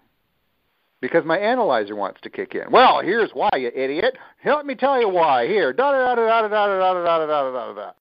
because 1.02 1.26
my 1.26 1.38
analyzer 1.38 1.96
wants 1.96 2.22
to 2.22 2.30
kick 2.30 2.56
in. 2.56 2.72
Well, 2.72 3.02
here's 3.02 3.32
why, 3.32 3.50
you 3.58 3.72
idiot. 3.76 4.18
Let 4.46 4.66
me 4.66 4.76
tell 4.76 5.00
you 5.00 5.10
why. 5.10 5.48
Here, 5.48 5.74
da 5.74 5.92
da 5.92 6.16
da 6.16 6.16
da 6.16 6.42
da 6.42 6.48
da 6.48 6.68
da 6.68 6.94
da 6.94 7.04
da 7.04 7.26
da 7.26 7.52
da 7.52 7.74
da. 7.74 7.92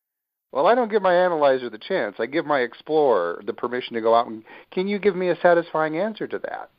Well, 0.53 0.67
I 0.67 0.75
don't 0.75 0.91
give 0.91 1.03
my 1.03 1.15
analyzer 1.15 1.71
the 1.71 1.79
chance. 1.79 2.17
I 2.19 2.27
give 2.27 2.45
my 2.45 2.61
explorer 2.61 3.43
the 3.47 3.53
permission 3.53 3.95
to 3.95 4.01
go 4.01 4.15
out 4.15 4.27
and 4.27 4.43
can 4.73 4.89
you 4.89 4.99
give 4.99 5.17
me 5.17 5.29
a 5.29 5.41
satisfying 5.41 5.97
answer 5.97 6.27
to 6.27 6.39
that? 6.41 6.71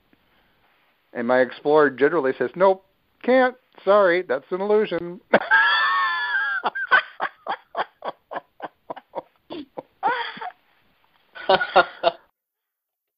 And 1.14 1.28
my 1.28 1.40
explorer 1.40 1.90
generally 1.90 2.34
says, 2.38 2.52
"Nope, 2.56 2.86
can't. 3.24 3.56
Sorry, 3.84 4.22
that's 4.22 4.52
an 4.52 4.62
illusion." 4.62 5.22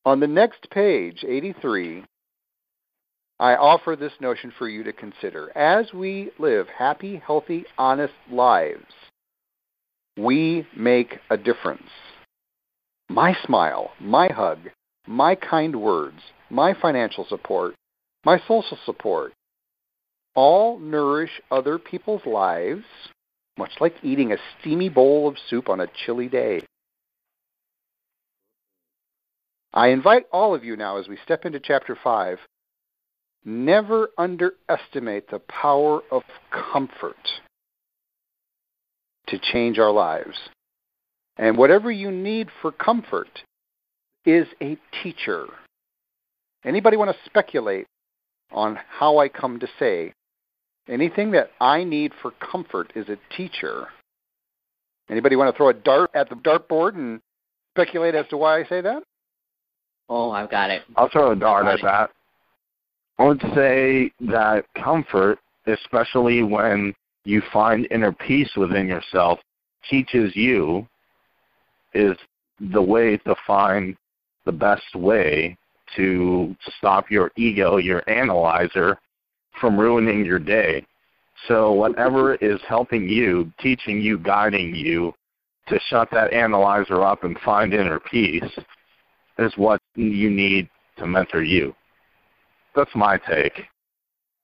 On 0.06 0.20
the 0.20 0.28
next 0.28 0.70
page, 0.70 1.24
83, 1.28 2.04
I 3.40 3.56
offer 3.56 3.96
this 3.96 4.14
notion 4.22 4.54
for 4.58 4.70
you 4.70 4.84
to 4.84 4.94
consider. 4.94 5.56
As 5.58 5.92
we 5.94 6.32
live 6.40 6.68
happy, 6.68 7.22
healthy, 7.26 7.66
honest 7.78 8.14
lives, 8.32 8.86
we 10.18 10.68
make 10.76 11.20
a 11.30 11.38
difference. 11.38 11.90
My 13.10 13.36
smile, 13.46 13.92
my 14.00 14.28
hug, 14.32 14.60
my 15.08 15.36
kind 15.36 15.82
words, 15.82 16.20
my 16.50 16.74
financial 16.80 17.26
support, 17.28 17.76
my 18.24 18.40
social 18.48 18.78
support, 18.86 19.34
all 20.36 20.80
nourish 20.80 21.42
other 21.52 21.78
people's 21.78 22.26
lives, 22.26 22.86
much 23.58 23.72
like 23.80 23.96
eating 24.04 24.32
a 24.32 24.38
steamy 24.60 24.90
bowl 24.90 25.28
of 25.28 25.36
soup 25.50 25.70
on 25.70 25.82
a 25.82 25.88
chilly 26.06 26.28
day. 26.28 26.62
I 29.74 29.88
invite 29.88 30.26
all 30.32 30.54
of 30.54 30.64
you 30.64 30.76
now 30.76 30.98
as 30.98 31.08
we 31.08 31.18
step 31.24 31.46
into 31.46 31.60
chapter 31.60 31.98
5 32.02 32.38
never 33.46 34.10
underestimate 34.18 35.30
the 35.30 35.40
power 35.40 36.02
of 36.12 36.24
comfort. 36.72 37.16
to 39.28 39.40
change 39.40 39.80
our 39.80 39.92
lives. 39.92 40.38
And 41.38 41.58
whatever 41.58 41.92
you 41.92 42.12
need 42.12 42.50
for 42.62 42.72
comfort 42.72 43.30
is 44.26 44.48
a 44.62 44.78
teacher. 45.02 45.48
Anybody 46.66 46.98
want 46.98 47.12
to 47.12 47.18
speculate 47.26 47.88
on 48.52 48.78
how 49.00 49.18
I 49.18 49.30
come 49.30 49.60
to 49.60 49.68
say 49.80 50.14
anything 50.88 51.32
that 51.32 51.52
I 51.60 51.84
need 51.84 52.12
for 52.22 52.32
comfort 52.32 52.94
is 52.96 53.08
a 53.10 53.18
teacher? 53.36 53.88
Anybody 55.10 55.36
want 55.36 55.54
to 55.54 55.58
throw 55.58 55.70
a 55.70 55.74
dart 55.74 56.12
at 56.14 56.30
the 56.30 56.36
dartboard 56.36 56.96
and 56.96 57.20
speculate 57.74 58.16
as 58.16 58.28
to 58.30 58.38
why 58.38 58.60
I 58.60 58.64
say 58.66 58.82
that? 58.82 59.04
Oh, 60.10 60.32
I've 60.32 60.52
got 60.52 60.70
it. 60.70 60.84
I'll 60.96 61.10
throw 61.10 61.32
a 61.32 61.36
dart 61.36 61.66
at 61.66 61.80
that. 61.82 62.12
I 63.20 63.26
would 63.26 63.42
say 63.54 64.12
that 64.22 64.66
comfort, 64.76 65.40
especially 65.68 66.44
when 66.44 66.94
you 67.26 67.42
find 67.52 67.88
inner 67.92 68.12
peace 68.12 68.52
within 68.56 68.88
yourself, 68.88 69.40
teaches 69.90 70.36
you 70.36 70.88
is 71.94 72.18
the 72.60 72.82
way 72.82 73.18
to 73.18 73.36
find 73.46 73.96
the 74.46 74.52
best 74.52 74.96
way 74.96 75.58
to 75.96 76.56
stop 76.78 77.12
your 77.12 77.32
ego, 77.38 77.78
your 77.78 78.08
analyzer, 78.10 78.98
from 79.60 79.80
ruining 79.80 80.26
your 80.26 80.40
day. 80.40 80.86
So 81.48 81.72
whatever 81.72 82.36
is 82.42 82.60
helping 82.68 83.08
you, 83.08 83.52
teaching 83.60 84.02
you, 84.02 84.18
guiding 84.18 84.74
you 84.76 85.14
to 85.68 85.80
shut 85.88 86.10
that 86.12 86.34
analyzer 86.34 87.04
up 87.04 87.24
and 87.24 87.38
find 87.40 87.74
inner 87.74 88.00
peace 88.00 88.44
is 89.38 89.54
what 89.56 89.82
you 89.96 90.30
need 90.30 90.70
to 90.98 91.08
mentor 91.08 91.44
you. 91.44 91.74
That's 92.76 92.94
my 92.96 93.18
take. 93.18 93.64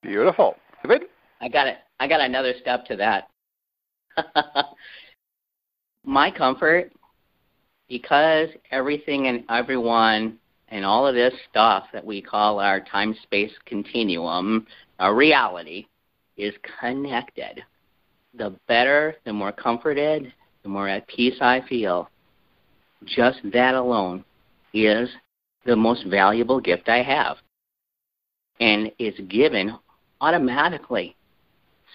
Beautiful. 0.01 0.55
David? 0.83 1.03
I 1.41 1.50
got 1.50 1.67
it. 1.67 1.77
I 2.00 2.07
got 2.07 2.21
another 2.21 2.53
step 2.62 2.86
to 2.86 2.95
that. 2.98 3.29
my 6.05 6.31
comfort, 6.31 6.91
because 7.88 8.50
everything 8.71 9.27
and 9.27 9.43
everyone 9.50 10.38
and 10.69 10.86
all 10.86 11.07
of 11.07 11.15
this 11.15 11.33
stuff 11.50 11.86
that 11.91 12.05
we 12.05 12.21
call 12.21 12.59
our 12.59 12.79
time 12.79 13.15
space 13.24 13.51
continuum, 13.65 14.67
our 15.00 15.15
reality, 15.15 15.88
is 16.38 16.53
connected. 16.79 17.63
The 18.36 18.55
better, 18.67 19.15
the 19.25 19.33
more 19.33 19.51
comforted, 19.51 20.31
the 20.63 20.69
more 20.69 20.88
at 20.88 21.07
peace 21.07 21.38
I 21.41 21.62
feel. 21.67 22.09
Just 23.05 23.39
that 23.51 23.75
alone 23.75 24.24
is 24.74 25.09
the 25.65 25.75
most 25.75 26.05
valuable 26.05 26.59
gift 26.59 26.89
I 26.89 27.01
have. 27.01 27.38
And 28.60 28.92
is 29.00 29.16
given 29.30 29.78
automatically 30.22 31.16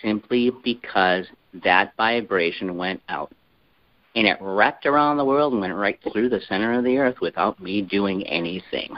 simply 0.03 0.51
because 0.63 1.27
that 1.63 1.93
vibration 1.97 2.77
went 2.77 3.03
out. 3.09 3.33
And 4.17 4.27
it 4.27 4.39
wrapped 4.41 4.87
around 4.87 5.17
the 5.17 5.25
world 5.25 5.53
and 5.53 5.61
went 5.61 5.75
right 5.75 5.99
through 6.13 6.29
the 6.29 6.41
center 6.49 6.73
of 6.79 6.85
the 6.85 6.99
earth 6.99 7.17
without 7.21 7.61
me 7.61 7.83
doing 7.83 8.27
anything. 8.27 8.95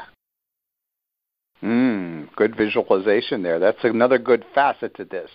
Mm, 1.63 2.35
good 2.37 2.55
visualization 2.57 3.43
there. 3.43 3.59
That's 3.59 3.83
another 3.83 4.19
good 4.19 4.45
facet 4.55 4.95
to 4.97 5.05
this. 5.05 5.31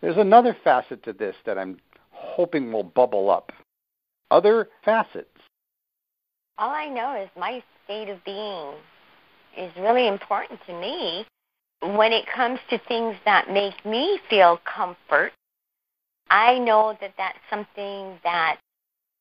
There's 0.00 0.16
another 0.16 0.56
facet 0.64 1.02
to 1.04 1.12
this 1.12 1.36
that 1.44 1.58
I'm 1.58 1.78
hoping 2.10 2.72
will 2.72 2.84
bubble 2.84 3.30
up. 3.30 3.52
Other 4.30 4.68
facets. 4.84 5.28
All 6.56 6.70
I 6.70 6.88
know 6.88 7.20
is 7.20 7.28
my 7.38 7.62
state 7.84 8.08
of 8.08 8.24
being 8.24 8.72
is 9.56 9.72
really 9.78 10.08
important 10.08 10.60
to 10.66 10.80
me 10.80 11.26
when 11.80 12.12
it 12.12 12.24
comes 12.34 12.58
to 12.70 12.78
things 12.88 13.16
that 13.24 13.50
make 13.50 13.84
me 13.84 14.18
feel 14.28 14.60
comfort. 14.64 15.32
I 16.30 16.58
know 16.58 16.96
that 17.00 17.14
that's 17.16 17.38
something 17.48 18.18
that 18.22 18.58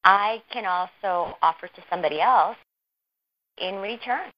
I 0.04 0.42
can 0.52 0.66
also 0.66 1.36
offer 1.42 1.68
to 1.68 1.84
somebody 1.90 2.20
else 2.20 2.58
in 3.58 3.76
return 3.76 4.30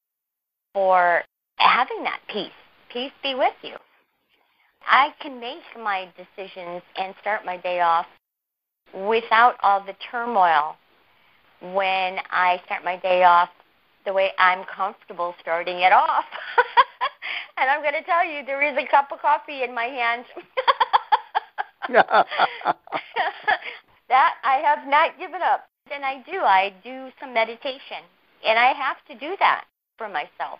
for 0.73 1.23
having 1.57 2.03
that 2.03 2.19
peace. 2.27 2.51
Peace 2.91 3.11
be 3.23 3.35
with 3.35 3.53
you. 3.63 3.75
I 4.81 5.13
can 5.21 5.39
make 5.39 5.61
my 5.77 6.07
decisions 6.15 6.81
and 6.97 7.13
start 7.21 7.45
my 7.45 7.57
day 7.57 7.81
off 7.81 8.07
without 8.93 9.55
all 9.61 9.83
the 9.83 9.95
turmoil 10.11 10.75
when 11.61 12.17
I 12.31 12.61
start 12.65 12.83
my 12.83 12.97
day 12.97 13.23
off 13.23 13.49
the 14.05 14.13
way 14.13 14.31
I'm 14.39 14.65
comfortable 14.65 15.35
starting 15.41 15.79
it 15.79 15.91
off. 15.91 16.25
and 17.59 17.69
I'm 17.69 17.81
going 17.81 17.93
to 17.93 18.03
tell 18.03 18.25
you, 18.25 18.45
there 18.45 18.61
is 18.61 18.77
a 18.77 18.87
cup 18.89 19.11
of 19.11 19.19
coffee 19.19 19.63
in 19.63 19.73
my 19.73 19.85
hand. 19.85 20.25
that 24.09 24.33
I 24.43 24.55
have 24.63 24.87
not 24.87 25.17
given 25.17 25.41
up. 25.41 25.67
And 25.91 26.05
I 26.05 26.23
do. 26.29 26.39
I 26.39 26.73
do 26.83 27.09
some 27.19 27.33
meditation. 27.33 28.03
And 28.45 28.59
I 28.59 28.73
have 28.73 28.97
to 29.09 29.15
do 29.19 29.35
that 29.39 29.65
for 29.97 30.07
myself. 30.07 30.59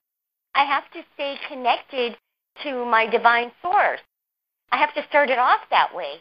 I 0.55 0.65
have 0.65 0.89
to 0.93 1.01
stay 1.13 1.35
connected 1.47 2.17
to 2.63 2.85
my 2.85 3.07
divine 3.07 3.51
source. 3.61 4.01
I 4.71 4.77
have 4.77 4.93
to 4.95 5.05
start 5.07 5.29
it 5.29 5.37
off 5.37 5.61
that 5.69 5.95
way. 5.95 6.15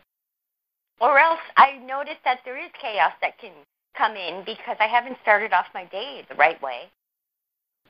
Or 1.00 1.18
else 1.18 1.40
I 1.56 1.78
notice 1.78 2.18
that 2.24 2.40
there 2.44 2.58
is 2.62 2.70
chaos 2.80 3.12
that 3.22 3.38
can 3.38 3.52
come 3.96 4.16
in 4.16 4.44
because 4.44 4.76
I 4.80 4.86
haven't 4.86 5.18
started 5.22 5.52
off 5.52 5.66
my 5.74 5.84
day 5.86 6.24
the 6.28 6.34
right 6.34 6.60
way. 6.62 6.90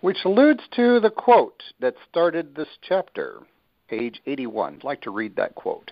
Which 0.00 0.18
alludes 0.24 0.62
to 0.76 1.00
the 1.00 1.10
quote 1.10 1.60
that 1.80 1.94
started 2.08 2.54
this 2.54 2.68
chapter, 2.82 3.40
page 3.88 4.20
81. 4.26 4.74
I'd 4.74 4.84
like 4.84 5.00
to 5.02 5.10
read 5.10 5.34
that 5.36 5.56
quote. 5.56 5.90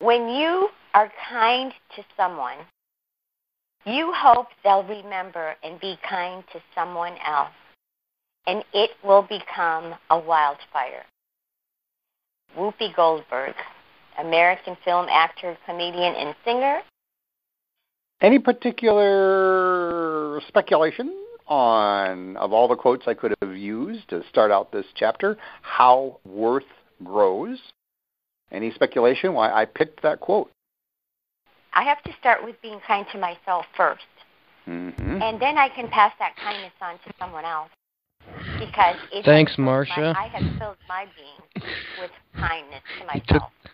When 0.00 0.28
you 0.28 0.68
are 0.94 1.12
kind 1.30 1.72
to 1.94 2.02
someone, 2.16 2.58
you 3.84 4.12
hope 4.14 4.48
they'll 4.64 4.82
remember 4.82 5.54
and 5.62 5.80
be 5.80 5.96
kind 6.08 6.42
to 6.52 6.60
someone 6.74 7.14
else, 7.24 7.52
and 8.48 8.64
it 8.72 8.90
will 9.04 9.22
become 9.22 9.94
a 10.10 10.18
wildfire. 10.18 11.04
Whoopi 12.56 12.94
Goldberg, 12.96 13.54
American 14.18 14.76
film 14.84 15.06
actor, 15.08 15.56
comedian, 15.66 16.14
and 16.14 16.34
singer. 16.44 16.80
Any 18.20 18.40
particular 18.40 20.40
speculation 20.48 21.14
on, 21.48 22.36
of 22.36 22.52
all 22.52 22.68
the 22.68 22.76
quotes 22.76 23.08
I 23.08 23.14
could 23.14 23.34
have 23.40 23.56
used 23.56 24.08
to 24.10 24.22
start 24.28 24.50
out 24.50 24.70
this 24.72 24.86
chapter, 24.94 25.36
how 25.62 26.18
worth 26.24 26.64
grows? 27.02 27.58
Any 28.52 28.70
speculation 28.72 29.34
why 29.34 29.52
I 29.52 29.64
picked 29.64 30.02
that 30.02 30.20
quote? 30.20 30.50
I 31.72 31.82
have 31.84 32.02
to 32.04 32.12
start 32.18 32.44
with 32.44 32.60
being 32.62 32.80
kind 32.86 33.06
to 33.12 33.18
myself 33.18 33.66
1st 33.78 33.96
mm-hmm. 34.66 35.22
and 35.22 35.40
then 35.40 35.58
I 35.58 35.68
can 35.68 35.88
pass 35.88 36.12
that 36.18 36.34
kindness 36.36 36.72
on 36.80 36.94
to 36.94 37.12
someone 37.18 37.44
else. 37.44 37.70
Because 38.58 38.96
it 39.12 39.24
thanks, 39.24 39.56
Marsha. 39.56 40.14
I 40.16 40.28
have 40.28 40.58
filled 40.58 40.76
my 40.88 41.06
being 41.16 41.64
with 42.00 42.10
kindness 42.34 42.82
to 43.00 43.06
myself. 43.06 43.26
Took, 43.62 43.72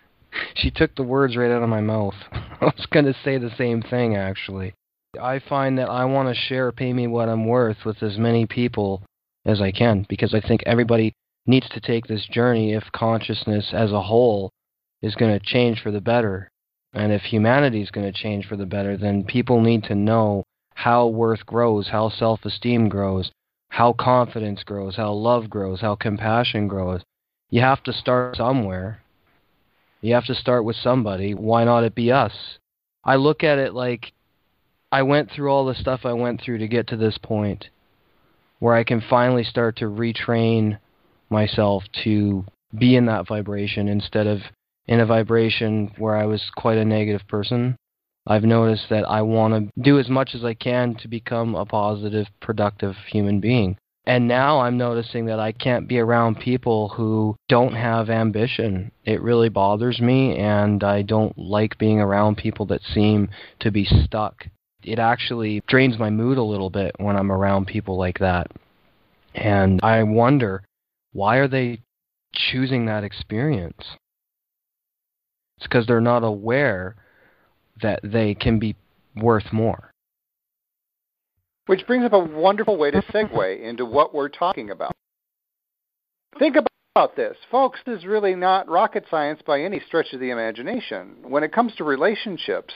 she 0.55 0.71
took 0.71 0.95
the 0.95 1.03
words 1.03 1.37
right 1.37 1.51
out 1.51 1.63
of 1.63 1.69
my 1.69 1.81
mouth. 1.81 2.15
I 2.33 2.67
was 2.67 2.87
going 2.91 3.07
to 3.07 3.15
say 3.25 3.39
the 3.39 3.51
same 3.57 3.83
thing, 3.83 4.17
actually. 4.17 4.75
I 5.21 5.41
find 5.41 5.79
that 5.79 5.89
I 5.89 6.05
want 6.05 6.29
to 6.29 6.43
share 6.49 6.73
Pay 6.73 6.93
Me 6.93 7.07
What 7.07 7.29
I'm 7.29 7.47
Worth 7.47 7.85
with 7.85 8.03
as 8.03 8.19
many 8.19 8.47
people 8.47 9.03
as 9.45 9.61
I 9.61 9.71
can 9.73 10.07
because 10.09 10.35
I 10.35 10.41
think 10.41 10.63
everybody 10.67 11.13
needs 11.47 11.69
to 11.71 11.81
take 11.81 12.07
this 12.07 12.27
journey 12.27 12.73
if 12.73 12.85
consciousness 12.93 13.71
as 13.73 13.93
a 13.93 14.03
whole 14.03 14.51
is 15.03 15.15
going 15.15 15.39
to 15.39 15.45
change 15.45 15.83
for 15.83 15.91
the 15.91 16.01
better. 16.01 16.49
And 16.95 17.13
if 17.13 17.23
humanity 17.23 17.83
is 17.83 17.91
going 17.91 18.11
to 18.11 18.19
change 18.19 18.47
for 18.47 18.57
the 18.57 18.67
better, 18.67 18.97
then 18.97 19.25
people 19.25 19.61
need 19.61 19.85
to 19.85 19.95
know 19.95 20.45
how 20.75 21.07
worth 21.09 21.45
grows, 21.45 21.89
how 21.89 22.09
self 22.09 22.45
esteem 22.45 22.89
grows, 22.89 23.31
how 23.69 23.93
confidence 23.93 24.63
grows, 24.63 24.97
how 24.97 25.13
love 25.13 25.51
grows, 25.51 25.81
how 25.81 25.97
compassion 25.97 26.69
grows. 26.69 27.03
You 27.51 27.61
have 27.61 27.83
to 27.85 27.93
start 27.93 28.37
somewhere. 28.37 29.01
You 30.01 30.15
have 30.15 30.27
to 30.27 30.35
start 30.35 30.65
with 30.65 30.77
somebody. 30.77 31.35
Why 31.35 31.65
not 31.65 31.85
it 31.85 31.95
be 31.95 32.13
us? 32.13 32.33
I 33.05 33.17
look 33.17 33.45
at 33.45 33.59
it 33.59 33.75
like 33.75 34.13
I 34.93 35.03
went 35.03 35.31
through 35.31 35.51
all 35.51 35.65
the 35.65 35.75
stuff 35.75 36.01
I 36.05 36.13
went 36.13 36.41
through 36.41 36.59
to 36.59 36.69
get 36.69 36.89
to 36.89 36.97
this 36.97 37.19
point 37.19 37.69
where 38.59 38.75
I 38.75 38.85
can 38.85 39.01
finally 39.01 39.45
start 39.45 39.77
to 39.77 39.87
retrain 39.87 40.79
myself 41.31 41.85
to 42.05 42.45
be 42.77 42.97
in 42.97 43.07
that 43.07 43.27
vibration 43.27 43.89
instead 43.89 44.27
of 44.27 44.41
in 44.87 45.01
a 45.01 45.07
vibration 45.07 45.93
where 45.99 46.17
I 46.17 46.25
was 46.27 46.51
quite 46.57 46.79
a 46.79 46.85
negative 46.85 47.27
person. 47.29 47.77
I've 48.27 48.45
noticed 48.45 48.89
that 48.91 49.09
I 49.09 49.23
want 49.23 49.55
to 49.55 49.83
do 49.83 49.99
as 49.99 50.09
much 50.09 50.35
as 50.35 50.45
I 50.45 50.55
can 50.55 50.95
to 50.97 51.09
become 51.09 51.55
a 51.55 51.67
positive, 51.67 52.27
productive 52.41 52.95
human 53.11 53.41
being. 53.41 53.77
And 54.07 54.29
now 54.29 54.61
I'm 54.61 54.77
noticing 54.77 55.27
that 55.27 55.41
I 55.41 55.53
can't 55.53 55.89
be 55.89 55.99
around 55.99 56.41
people 56.41 56.91
who 56.91 57.37
don't 57.49 57.75
have 57.75 58.11
ambition. 58.11 58.93
It 59.05 59.23
really 59.23 59.49
bothers 59.49 60.01
me, 60.01 60.37
and 60.37 60.85
I 60.85 61.03
don't 61.03 61.37
like 61.39 61.79
being 61.79 62.01
around 62.01 62.37
people 62.37 62.67
that 62.67 62.83
seem 62.83 63.31
to 63.61 63.71
be 63.71 63.85
stuck 63.85 64.47
it 64.85 64.99
actually 64.99 65.63
drains 65.67 65.99
my 65.99 66.11
mood 66.11 66.39
a 66.39 66.43
little 66.43 66.71
bit 66.71 66.95
when 66.99 67.17
I'm 67.17 67.33
around 67.33 67.67
people 67.67 67.97
like 67.97 68.19
that. 68.19 68.49
And 69.35 69.81
I 69.83 70.03
wonder 70.03 70.63
why 71.13 71.37
are 71.37 71.49
they 71.49 71.81
choosing 72.35 72.87
that 72.87 73.05
experience? 73.05 73.83
It's 75.57 75.67
because 75.67 75.87
they're 75.87 76.01
not 76.01 76.25
aware 76.25 76.97
that 77.83 78.01
they 78.03 78.35
can 78.35 78.59
be 78.59 78.77
worth 79.17 79.53
more. 79.53 79.91
Which 81.67 81.87
brings 81.87 82.05
up 82.05 82.13
a 82.13 82.19
wonderful 82.19 82.77
way 82.77 82.91
to 82.91 83.01
segue 83.03 83.63
into 83.63 83.87
what 83.87 84.15
we're 84.15 84.29
talking 84.29 84.71
about. 84.71 84.93
Think 86.39 86.57
about 86.57 87.17
this. 87.17 87.37
Folks, 87.51 87.81
this 87.87 88.01
is 88.01 88.07
really 88.07 88.35
not 88.35 88.69
rocket 88.69 89.05
science 89.11 89.41
by 89.47 89.63
any 89.63 89.81
stretch 89.87 90.13
of 90.13 90.21
the 90.21 90.31
imagination. 90.31 91.17
When 91.23 91.43
it 91.43 91.53
comes 91.53 91.75
to 91.77 91.85
relationships, 91.85 92.75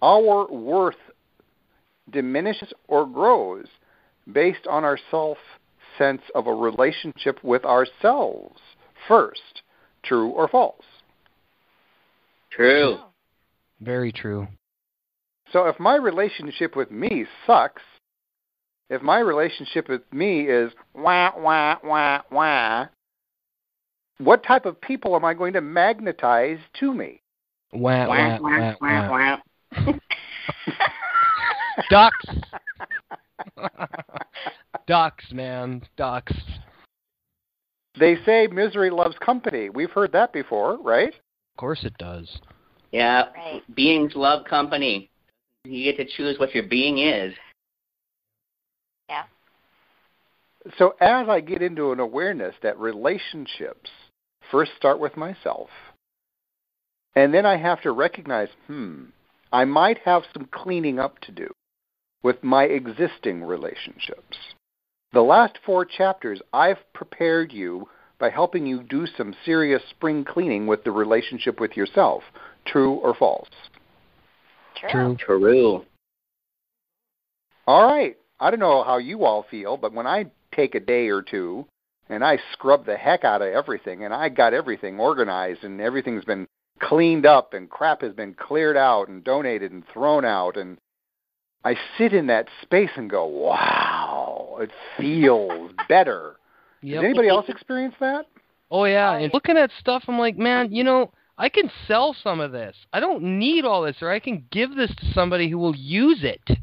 our 0.00 0.46
worth 0.50 0.96
diminishes 2.12 2.72
or 2.86 3.06
grows 3.06 3.66
based 4.32 4.66
on 4.68 4.84
our 4.84 4.98
self 5.10 5.38
sense 5.96 6.22
of 6.34 6.46
a 6.46 6.52
relationship 6.52 7.42
with 7.42 7.64
ourselves 7.64 8.60
first. 9.06 9.62
True 10.04 10.28
or 10.28 10.48
false? 10.48 10.84
True. 12.50 12.98
Very 13.80 14.12
true. 14.12 14.46
So 15.52 15.66
if 15.66 15.78
my 15.80 15.96
relationship 15.96 16.76
with 16.76 16.90
me 16.90 17.24
sucks, 17.46 17.82
if 18.90 19.02
my 19.02 19.18
relationship 19.18 19.88
with 19.88 20.02
me 20.12 20.42
is 20.42 20.72
wah, 20.94 21.32
wah, 21.36 21.76
wah, 21.82 22.22
wah, 22.30 22.86
what 24.18 24.42
type 24.44 24.66
of 24.66 24.80
people 24.80 25.14
am 25.14 25.24
I 25.24 25.34
going 25.34 25.52
to 25.54 25.60
magnetize 25.60 26.58
to 26.80 26.92
me? 26.92 27.20
Wah, 27.72 28.06
wah, 28.08 28.38
wah, 28.40 28.74
wah. 28.80 29.36
wah. 29.76 29.92
Ducks. 31.90 32.26
Ducks, 34.86 35.24
man. 35.32 35.82
Ducks. 35.96 36.32
They 37.98 38.16
say 38.24 38.46
misery 38.46 38.90
loves 38.90 39.16
company. 39.20 39.70
We've 39.70 39.90
heard 39.90 40.12
that 40.12 40.32
before, 40.32 40.78
right? 40.78 41.08
Of 41.08 41.56
course 41.58 41.84
it 41.84 41.96
does. 41.98 42.40
Yeah. 42.92 43.24
Right. 43.34 43.62
Beings 43.74 44.12
love 44.14 44.44
company. 44.44 45.10
You 45.64 45.84
get 45.84 45.96
to 45.98 46.16
choose 46.16 46.38
what 46.38 46.54
your 46.54 46.64
being 46.64 46.98
is. 46.98 47.34
Yeah. 49.08 49.24
So 50.78 50.94
as 51.00 51.28
I 51.28 51.40
get 51.40 51.62
into 51.62 51.92
an 51.92 52.00
awareness 52.00 52.54
that 52.62 52.78
relationships 52.78 53.90
first 54.50 54.72
start 54.76 54.98
with 54.98 55.16
myself, 55.16 55.68
and 57.14 57.34
then 57.34 57.44
I 57.44 57.56
have 57.56 57.82
to 57.82 57.92
recognize, 57.92 58.48
hmm, 58.66 59.04
I 59.52 59.64
might 59.64 59.98
have 60.04 60.22
some 60.32 60.48
cleaning 60.52 60.98
up 60.98 61.18
to 61.20 61.32
do 61.32 61.48
with 62.22 62.42
my 62.42 62.64
existing 62.64 63.42
relationships. 63.42 64.36
The 65.12 65.22
last 65.22 65.58
four 65.64 65.84
chapters, 65.84 66.40
I've 66.52 66.78
prepared 66.92 67.52
you 67.52 67.88
by 68.18 68.30
helping 68.30 68.66
you 68.66 68.82
do 68.82 69.06
some 69.16 69.34
serious 69.44 69.82
spring 69.90 70.24
cleaning 70.24 70.66
with 70.66 70.84
the 70.84 70.90
relationship 70.90 71.60
with 71.60 71.76
yourself. 71.76 72.22
True 72.66 72.94
or 72.94 73.14
false? 73.14 73.48
True. 74.76 74.90
True. 74.90 75.16
True. 75.18 75.84
All 77.66 77.86
right. 77.86 78.16
I 78.40 78.50
don't 78.50 78.60
know 78.60 78.82
how 78.82 78.98
you 78.98 79.24
all 79.24 79.46
feel, 79.50 79.76
but 79.76 79.92
when 79.92 80.06
I 80.06 80.26
take 80.54 80.74
a 80.74 80.80
day 80.80 81.08
or 81.08 81.22
two 81.22 81.66
and 82.08 82.24
I 82.24 82.38
scrub 82.52 82.86
the 82.86 82.96
heck 82.96 83.24
out 83.24 83.42
of 83.42 83.48
everything 83.48 84.04
and 84.04 84.14
I 84.14 84.28
got 84.28 84.54
everything 84.54 84.98
organized 84.98 85.64
and 85.64 85.80
everything's 85.80 86.24
been 86.24 86.46
cleaned 86.80 87.26
up 87.26 87.54
and 87.54 87.68
crap 87.68 88.02
has 88.02 88.12
been 88.12 88.34
cleared 88.34 88.76
out 88.76 89.08
and 89.08 89.24
donated 89.24 89.72
and 89.72 89.84
thrown 89.92 90.24
out 90.24 90.56
and 90.56 90.78
I 91.64 91.76
sit 91.96 92.12
in 92.12 92.26
that 92.28 92.48
space 92.62 92.90
and 92.96 93.10
go, 93.10 93.26
"Wow, 93.26 94.58
it 94.60 94.70
feels 94.96 95.72
better." 95.88 96.36
Yep. 96.80 96.94
Does 97.02 97.04
anybody 97.06 97.28
else 97.28 97.48
experience 97.48 97.96
that? 97.98 98.26
Oh 98.70 98.84
yeah, 98.84 99.14
and 99.14 99.34
looking 99.34 99.56
at 99.56 99.72
stuff, 99.80 100.04
I'm 100.06 100.16
like, 100.16 100.38
man, 100.38 100.72
you 100.72 100.84
know, 100.84 101.12
I 101.36 101.48
can 101.48 101.70
sell 101.88 102.14
some 102.22 102.38
of 102.38 102.52
this. 102.52 102.76
I 102.92 103.00
don't 103.00 103.22
need 103.38 103.64
all 103.64 103.82
this, 103.82 103.96
or 104.00 104.10
I 104.10 104.20
can 104.20 104.44
give 104.52 104.76
this 104.76 104.90
to 104.94 105.12
somebody 105.12 105.48
who 105.50 105.58
will 105.58 105.74
use 105.74 106.22
it. 106.22 106.40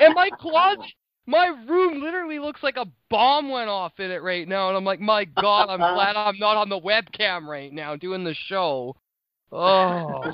and 0.00 0.14
my 0.14 0.30
closet, 0.30 0.80
my 1.26 1.46
room 1.68 2.02
literally 2.02 2.38
looks 2.38 2.62
like 2.62 2.76
a 2.76 2.86
bomb 3.08 3.50
went 3.50 3.68
off 3.70 3.92
in 3.98 4.10
it 4.10 4.22
right 4.22 4.48
now, 4.48 4.68
and 4.68 4.76
I'm 4.76 4.84
like, 4.84 5.00
my 5.00 5.24
God, 5.24 5.68
I'm 5.68 5.78
glad 5.78 6.16
I'm 6.16 6.38
not 6.38 6.56
on 6.56 6.68
the 6.68 6.80
webcam 6.80 7.46
right 7.46 7.72
now 7.72 7.96
doing 7.96 8.24
the 8.24 8.34
show. 8.34 8.96
Oh. 9.52 10.32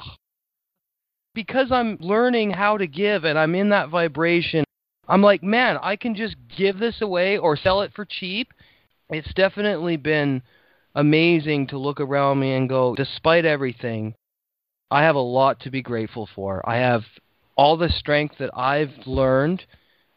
Because 1.37 1.71
I'm 1.71 1.99
learning 2.01 2.51
how 2.51 2.79
to 2.79 2.87
give 2.87 3.25
and 3.25 3.39
I'm 3.39 3.55
in 3.55 3.69
that 3.69 3.91
vibration, 3.91 4.65
I'm 5.07 5.21
like, 5.21 5.43
man, 5.43 5.77
I 5.83 5.97
can 5.97 6.15
just 6.15 6.35
give 6.57 6.79
this 6.79 7.03
away 7.03 7.37
or 7.37 7.59
sell 7.59 7.83
it 7.83 7.93
for 7.95 8.07
cheap. 8.07 8.55
It's 9.11 9.35
definitely 9.35 9.99
been 9.99 10.43
amazing 10.95 11.67
to 11.67 11.79
look 11.79 12.01
around 12.01 12.41
me 12.41 12.55
and 12.55 12.71
go, 12.71 12.95
despite 12.97 13.45
everything, 13.45 14.15
I 14.91 15.03
have 15.03 15.15
a 15.15 15.21
lot 15.21 15.61
to 15.61 15.71
be 15.71 15.83
grateful 15.83 16.27
for. 16.35 16.67
I 16.67 16.79
have 16.79 17.03
all 17.55 17.77
the 17.77 17.91
strength 17.91 18.37
that 18.39 18.57
I've 18.57 18.95
learned, 19.05 19.63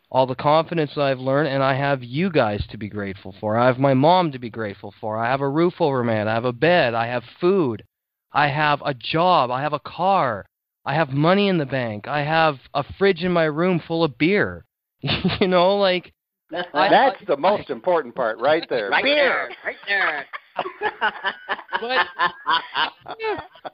all 0.09 0.25
the 0.25 0.35
confidence 0.35 0.91
that 0.95 1.01
I've 1.01 1.19
learned, 1.19 1.49
and 1.49 1.61
I 1.61 1.75
have 1.75 2.01
you 2.01 2.31
guys 2.31 2.65
to 2.71 2.77
be 2.77 2.87
grateful 2.87 3.35
for. 3.41 3.57
I 3.57 3.67
have 3.67 3.77
my 3.77 3.93
mom 3.93 4.31
to 4.31 4.39
be 4.39 4.49
grateful 4.49 4.93
for. 5.01 5.17
I 5.17 5.29
have 5.29 5.41
a 5.41 5.49
roof 5.49 5.73
over 5.81 6.01
my 6.01 6.13
head. 6.13 6.27
I 6.27 6.33
have 6.33 6.45
a 6.45 6.53
bed. 6.53 6.93
I 6.93 7.07
have 7.07 7.23
food. 7.41 7.83
I 8.31 8.47
have 8.47 8.81
a 8.85 8.93
job. 8.93 9.51
I 9.51 9.61
have 9.61 9.73
a 9.73 9.79
car. 9.79 10.45
I 10.89 10.95
have 10.95 11.09
money 11.11 11.49
in 11.49 11.59
the 11.59 11.67
bank. 11.67 12.07
I 12.07 12.23
have 12.23 12.57
a 12.73 12.83
fridge 12.97 13.23
in 13.23 13.31
my 13.31 13.43
room 13.43 13.79
full 13.87 14.03
of 14.03 14.17
beer. 14.17 14.65
you 15.39 15.47
know, 15.47 15.77
like 15.77 16.11
I- 16.51 16.89
That's 16.89 17.23
the 17.27 17.37
most 17.37 17.69
important 17.69 18.15
part 18.15 18.39
right 18.39 18.67
there. 18.69 18.89
right 18.89 19.03
Beer. 19.03 19.15
there. 19.15 19.49
Right 19.63 19.75
there. 19.87 20.25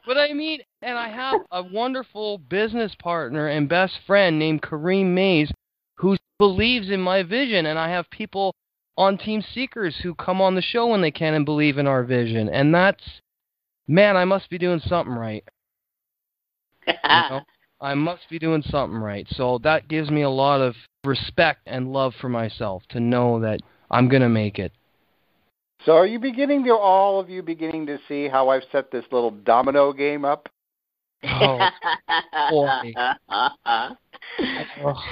but 0.06 0.18
I 0.18 0.34
mean, 0.34 0.60
and 0.82 0.98
I 0.98 1.08
have 1.08 1.40
a 1.52 1.64
wonderful 1.64 2.38
business 2.38 2.94
partner 3.02 3.48
and 3.48 3.70
best 3.70 3.94
friend 4.06 4.38
named 4.38 4.62
Kareem 4.62 5.14
Mays 5.14 5.50
who 5.96 6.18
believes 6.38 6.90
in 6.90 7.00
my 7.00 7.24
vision, 7.24 7.66
and 7.66 7.80
I 7.80 7.88
have 7.92 8.10
people 8.10 8.54
on 8.98 9.18
Team 9.18 9.42
Seekers 9.54 9.96
who 10.04 10.16
come 10.16 10.42
on 10.42 10.56
the 10.56 10.62
show 10.62 10.88
when 10.88 11.02
they 11.02 11.12
can 11.12 11.34
and 11.34 11.46
believe 11.46 11.78
in 11.78 11.88
our 11.88 12.04
vision, 12.04 12.50
and 12.50 12.76
that's 12.76 13.04
man, 13.88 14.18
I 14.18 14.26
must 14.26 14.50
be 14.50 14.58
doing 14.58 14.82
something 14.82 15.16
right. 15.16 15.46
You 16.88 16.94
know? 17.10 17.42
I 17.82 17.94
must 17.94 18.30
be 18.30 18.40
doing 18.40 18.64
something 18.64 18.98
right. 18.98 19.28
So 19.32 19.60
that 19.64 19.88
gives 19.88 20.10
me 20.10 20.22
a 20.22 20.30
lot 20.30 20.62
of 20.62 20.76
respect 21.04 21.62
and 21.66 21.92
love 21.92 22.14
for 22.20 22.30
myself 22.30 22.84
to 22.90 23.00
know 23.00 23.40
that 23.42 23.60
I'm 23.92 24.08
gonna 24.08 24.30
make 24.30 24.60
it. 24.60 24.72
So 25.86 25.92
are 25.94 26.08
you 26.08 26.18
beginning 26.20 26.64
to 26.66 26.76
all 26.76 27.20
of 27.20 27.30
you 27.30 27.44
beginning 27.44 27.86
to 27.88 28.00
see 28.08 28.28
how 28.28 28.50
I've 28.50 28.64
set 28.72 28.92
this 28.92 29.06
little 29.12 29.32
domino 29.32 29.94
game 29.94 30.26
up? 30.26 30.50
Oh, 31.24 31.70
boy. 32.50 32.94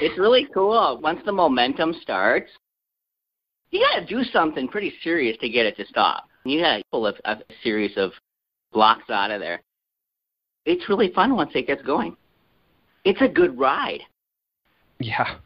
it's 0.01 0.17
really 0.17 0.47
cool. 0.53 0.99
Once 1.01 1.19
the 1.25 1.31
momentum 1.31 1.93
starts, 2.01 2.49
you 3.71 3.79
got 3.79 3.99
to 3.99 4.05
do 4.05 4.23
something 4.23 4.67
pretty 4.67 4.93
serious 5.03 5.37
to 5.41 5.49
get 5.49 5.65
it 5.65 5.77
to 5.77 5.85
stop. 5.85 6.27
You 6.45 6.61
got 6.61 6.77
to 6.77 6.83
pull 6.91 7.07
a, 7.07 7.13
a 7.25 7.37
series 7.63 7.95
of 7.97 8.11
blocks 8.71 9.09
out 9.09 9.31
of 9.31 9.39
there. 9.39 9.61
It's 10.65 10.87
really 10.89 11.11
fun 11.13 11.35
once 11.35 11.51
it 11.55 11.67
gets 11.67 11.81
going. 11.83 12.15
It's 13.03 13.21
a 13.21 13.27
good 13.27 13.57
ride. 13.57 14.01
Yeah. 14.99 15.37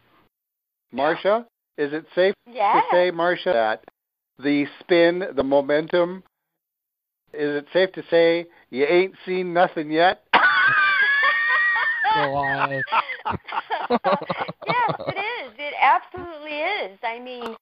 Marsha, 0.94 1.46
is 1.78 1.94
it 1.94 2.06
safe 2.14 2.34
Yeah. 2.52 2.74
to 2.74 2.82
say, 2.92 3.12
Marsha, 3.12 3.54
that 3.54 3.84
the 4.40 4.66
spin, 4.80 5.24
the 5.36 5.44
momentum, 5.44 6.24
is 7.34 7.56
it 7.56 7.68
safe 7.74 7.92
to 7.94 8.04
say 8.10 8.46
you 8.70 8.86
ain't 8.86 9.16
seen 9.26 9.54
nothing 9.54 9.92
yet? 9.92 10.24
Yes, 14.66 14.96
it 15.00 15.18
is. 15.18 15.54
It 15.58 15.74
absolutely 15.82 16.52
is. 16.52 17.00
I 17.04 17.20
mean, 17.20 17.56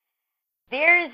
there's 0.72 1.12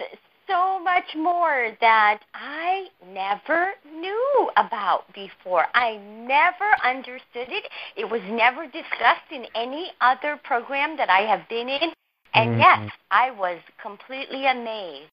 so 0.47 0.80
much 0.80 1.15
more 1.15 1.71
that 1.82 2.19
I 2.34 2.88
never 3.08 3.71
knew 3.93 4.49
about 4.58 5.06
before. 5.13 5.65
I 5.73 5.97
never 5.97 6.75
understood 6.84 7.49
it. 7.49 7.65
It 7.95 8.10
was 8.10 8.21
never 8.30 8.65
discussed 8.65 9.32
in 9.32 9.45
any 9.56 9.91
other 10.01 10.39
program 10.43 10.97
that 10.97 11.10
I 11.10 11.21
have 11.21 11.47
been 11.49 11.69
in. 11.69 11.93
And 12.34 12.56
Mhm. 12.56 12.60
yes, 12.60 12.91
I 13.12 13.32
was 13.32 13.60
completely 13.82 14.45
amazed 14.45 15.12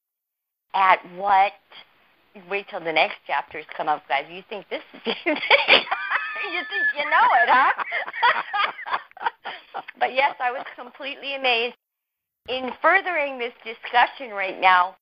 at 0.73 1.03
what. 1.11 1.53
Wait 2.47 2.67
till 2.69 2.79
the 2.79 2.93
next 2.93 3.17
chapters 3.25 3.65
come 3.75 3.89
up, 3.89 4.07
guys. 4.07 4.29
You 4.29 4.43
think 4.43 4.69
this 4.69 4.83
is. 4.93 5.01
you 5.25 6.63
think 6.65 6.85
you 6.97 7.09
know 7.09 7.27
it, 7.43 7.49
huh? 7.49 7.73
but 9.99 10.13
yes, 10.13 10.35
I 10.39 10.51
was 10.51 10.65
completely 10.75 11.35
amazed. 11.35 11.75
In 12.47 12.71
furthering 12.81 13.37
this 13.37 13.53
discussion 13.63 14.31
right 14.31 14.59
now, 14.59 14.95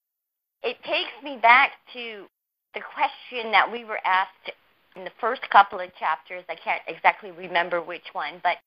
it 0.68 0.78
takes 0.84 1.12
me 1.24 1.38
back 1.42 1.72
to 1.94 2.26
the 2.74 2.82
question 2.94 3.52
that 3.52 3.72
we 3.72 3.86
were 3.86 4.00
asked 4.06 4.52
in 4.96 5.04
the 5.04 5.12
first 5.20 5.42
couple 5.50 5.80
of 5.80 5.90
chapters. 5.96 6.44
I 6.50 6.56
can't 6.56 6.82
exactly 6.88 7.32
remember 7.32 7.82
which 7.82 8.08
one, 8.14 8.40
but 8.44 8.58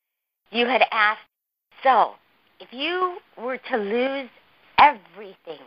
you 0.50 0.66
had 0.66 0.82
asked, 0.90 1.20
so 1.82 2.12
if 2.58 2.72
you 2.72 3.18
were 3.40 3.58
to 3.70 3.76
lose 3.76 4.30
everything, 4.78 5.64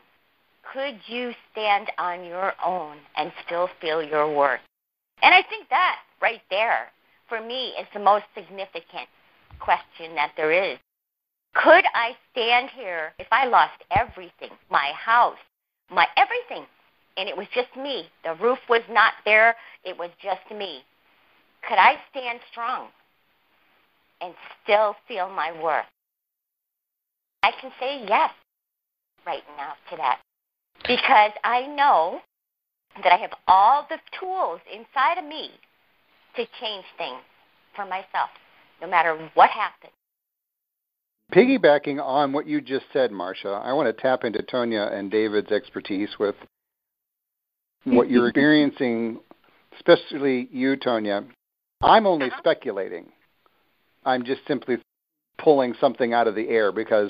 could 0.73 0.95
you 1.07 1.33
stand 1.51 1.91
on 1.97 2.25
your 2.25 2.53
own 2.65 2.97
and 3.15 3.31
still 3.45 3.69
feel 3.79 4.01
your 4.01 4.33
worth? 4.33 4.61
And 5.21 5.33
I 5.33 5.43
think 5.43 5.69
that 5.69 5.99
right 6.21 6.41
there 6.49 6.91
for 7.33 7.41
me, 7.41 7.73
is 7.79 7.87
the 7.93 7.99
most 7.99 8.25
significant 8.35 9.07
question 9.59 10.13
that 10.15 10.33
there 10.37 10.51
is. 10.51 10.77
Could 11.55 11.83
I 11.95 12.15
stand 12.31 12.69
here 12.75 13.13
if 13.17 13.27
I 13.31 13.45
lost 13.45 13.81
everything, 13.89 14.51
my 14.69 14.91
house, 14.95 15.37
my 15.93 16.07
everything, 16.17 16.65
and 17.17 17.29
it 17.29 17.37
was 17.37 17.47
just 17.53 17.75
me? 17.77 18.05
The 18.23 18.35
roof 18.35 18.59
was 18.69 18.81
not 18.89 19.13
there, 19.25 19.55
it 19.83 19.97
was 19.97 20.09
just 20.21 20.41
me. 20.57 20.81
Could 21.67 21.77
I 21.77 21.95
stand 22.11 22.39
strong 22.51 22.87
and 24.21 24.33
still 24.63 24.95
feel 25.07 25.29
my 25.29 25.51
worth? 25.61 25.85
I 27.43 27.51
can 27.59 27.71
say 27.79 28.05
yes 28.07 28.31
right 29.25 29.43
now 29.57 29.73
to 29.89 29.97
that 29.97 30.19
because 30.87 31.31
I 31.43 31.67
know 31.67 32.21
that 33.01 33.11
I 33.11 33.17
have 33.17 33.33
all 33.47 33.87
the 33.89 33.97
tools 34.19 34.59
inside 34.71 35.17
of 35.17 35.25
me 35.25 35.51
to 36.35 36.45
change 36.59 36.85
things 36.97 37.21
for 37.75 37.85
myself, 37.85 38.29
no 38.81 38.87
matter 38.87 39.17
what 39.33 39.49
happens. 39.49 39.93
Piggybacking 41.33 41.99
on 41.99 42.31
what 42.31 42.45
you 42.45 42.61
just 42.61 42.85
said, 42.93 43.09
Marsha, 43.09 43.63
I 43.65 43.73
want 43.73 43.87
to 43.87 44.01
tap 44.01 44.23
into 44.23 44.43
Tonya 44.43 44.93
and 44.93 45.09
David's 45.09 45.51
expertise 45.51 46.09
with 46.19 46.35
what 47.85 48.09
you're 48.09 48.27
experiencing, 48.29 49.19
especially 49.75 50.47
you, 50.51 50.77
Tonya. 50.77 51.25
I'm 51.81 52.05
only 52.05 52.27
uh-huh. 52.27 52.37
speculating. 52.37 53.11
I'm 54.05 54.25
just 54.25 54.41
simply 54.47 54.77
pulling 55.39 55.73
something 55.81 56.13
out 56.13 56.27
of 56.27 56.35
the 56.35 56.49
air 56.49 56.71
because, 56.71 57.09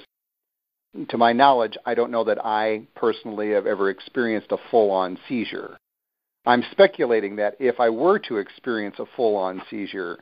to 1.09 1.17
my 1.17 1.33
knowledge, 1.33 1.77
I 1.85 1.93
don't 1.93 2.11
know 2.11 2.23
that 2.23 2.43
I 2.45 2.83
personally 2.95 3.51
have 3.51 3.67
ever 3.67 3.89
experienced 3.89 4.51
a 4.51 4.57
full 4.71 4.89
on 4.91 5.17
seizure. 5.27 5.77
I'm 6.45 6.63
speculating 6.71 7.35
that 7.37 7.55
if 7.59 7.79
I 7.79 7.89
were 7.89 8.19
to 8.19 8.37
experience 8.37 8.95
a 8.99 9.05
full 9.17 9.35
on 9.35 9.61
seizure, 9.69 10.19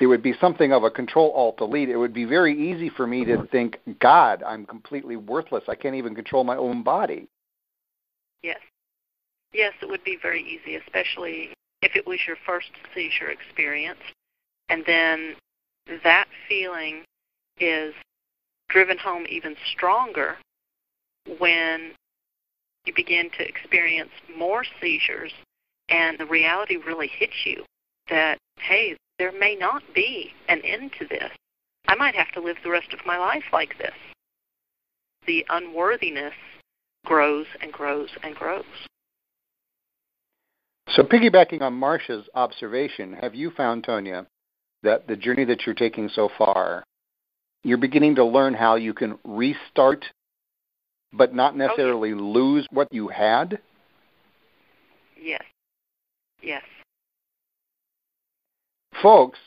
it 0.00 0.06
would 0.06 0.22
be 0.22 0.34
something 0.40 0.72
of 0.72 0.82
a 0.82 0.90
control 0.90 1.30
alt 1.32 1.58
delete. 1.58 1.88
It 1.88 1.96
would 1.96 2.12
be 2.12 2.24
very 2.24 2.52
easy 2.70 2.88
for 2.88 3.06
me 3.06 3.24
to 3.26 3.46
think, 3.46 3.78
God, 4.00 4.42
I'm 4.42 4.66
completely 4.66 5.16
worthless. 5.16 5.64
I 5.68 5.76
can't 5.76 5.94
even 5.94 6.14
control 6.14 6.42
my 6.42 6.56
own 6.56 6.82
body. 6.82 7.28
Yes. 8.42 8.58
Yes, 9.52 9.72
it 9.80 9.88
would 9.88 10.02
be 10.02 10.18
very 10.20 10.42
easy, 10.42 10.76
especially 10.76 11.50
if 11.80 11.94
it 11.94 12.06
was 12.06 12.18
your 12.26 12.36
first 12.44 12.70
seizure 12.92 13.30
experience. 13.30 14.00
And 14.68 14.82
then 14.86 15.34
that 16.02 16.26
feeling 16.48 17.04
is 17.60 17.94
driven 18.68 18.98
home 18.98 19.26
even 19.28 19.54
stronger 19.72 20.36
when 21.38 21.92
you 22.84 22.92
begin 22.94 23.30
to 23.38 23.46
experience 23.46 24.10
more 24.36 24.64
seizures 24.80 25.32
and 25.88 26.18
the 26.18 26.26
reality 26.26 26.76
really 26.76 27.08
hits 27.08 27.44
you 27.44 27.64
that, 28.10 28.38
hey, 28.56 28.96
there 29.18 29.32
may 29.32 29.54
not 29.54 29.82
be 29.94 30.32
an 30.48 30.60
end 30.64 30.92
to 30.98 31.06
this. 31.06 31.30
I 31.86 31.94
might 31.94 32.14
have 32.14 32.32
to 32.32 32.40
live 32.40 32.56
the 32.62 32.70
rest 32.70 32.92
of 32.92 33.06
my 33.06 33.18
life 33.18 33.44
like 33.52 33.76
this. 33.78 33.94
The 35.26 35.44
unworthiness 35.48 36.34
grows 37.04 37.46
and 37.60 37.72
grows 37.72 38.08
and 38.22 38.34
grows. 38.34 38.64
So, 40.90 41.02
piggybacking 41.02 41.62
on 41.62 41.74
Marsha's 41.74 42.28
observation, 42.34 43.14
have 43.14 43.34
you 43.34 43.50
found, 43.50 43.84
Tonya, 43.84 44.26
that 44.82 45.06
the 45.06 45.16
journey 45.16 45.44
that 45.46 45.64
you're 45.64 45.74
taking 45.74 46.08
so 46.08 46.28
far, 46.36 46.84
you're 47.62 47.78
beginning 47.78 48.14
to 48.16 48.24
learn 48.24 48.54
how 48.54 48.76
you 48.76 48.92
can 48.92 49.18
restart, 49.24 50.04
but 51.12 51.34
not 51.34 51.56
necessarily 51.56 52.12
oh, 52.12 52.16
yes. 52.16 52.22
lose 52.22 52.66
what 52.70 52.92
you 52.92 53.08
had? 53.08 53.58
Yes. 55.20 55.42
Yes. 56.42 56.62
Folks, 59.02 59.38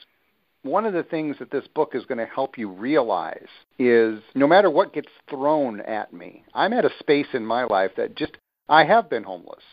one 0.64 0.86
of 0.86 0.94
the 0.94 1.04
things 1.04 1.38
that 1.40 1.52
this 1.52 1.68
book 1.68 1.92
is 1.94 2.06
going 2.06 2.18
to 2.18 2.26
help 2.26 2.58
you 2.58 2.70
realize 2.70 3.48
is 3.80 4.20
no 4.36 4.48
matter 4.48 4.70
what 4.70 4.94
gets 4.94 5.10
thrown 5.30 5.82
at 5.82 6.14
me, 6.14 6.44
I'm 6.54 6.74
at 6.74 6.86
a 6.86 6.92
space 7.00 7.28
in 7.34 7.46
my 7.46 7.64
life 7.64 7.92
that 7.98 8.16
just, 8.16 8.38
I 8.68 8.84
have 8.84 9.10
been 9.10 9.24
homeless. 9.24 9.64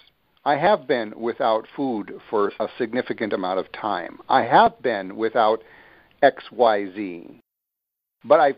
I 0.45 0.57
have 0.57 0.87
been 0.87 1.19
without 1.19 1.67
food 1.75 2.13
for 2.29 2.53
a 2.61 2.69
significant 2.79 3.33
amount 3.33 3.59
of 3.59 3.73
time. 3.73 4.19
I 4.29 4.43
have 4.43 4.81
been 4.83 5.17
without 5.17 5.63
XYZ. 6.23 7.41
But 8.25 8.41
I 8.41 8.55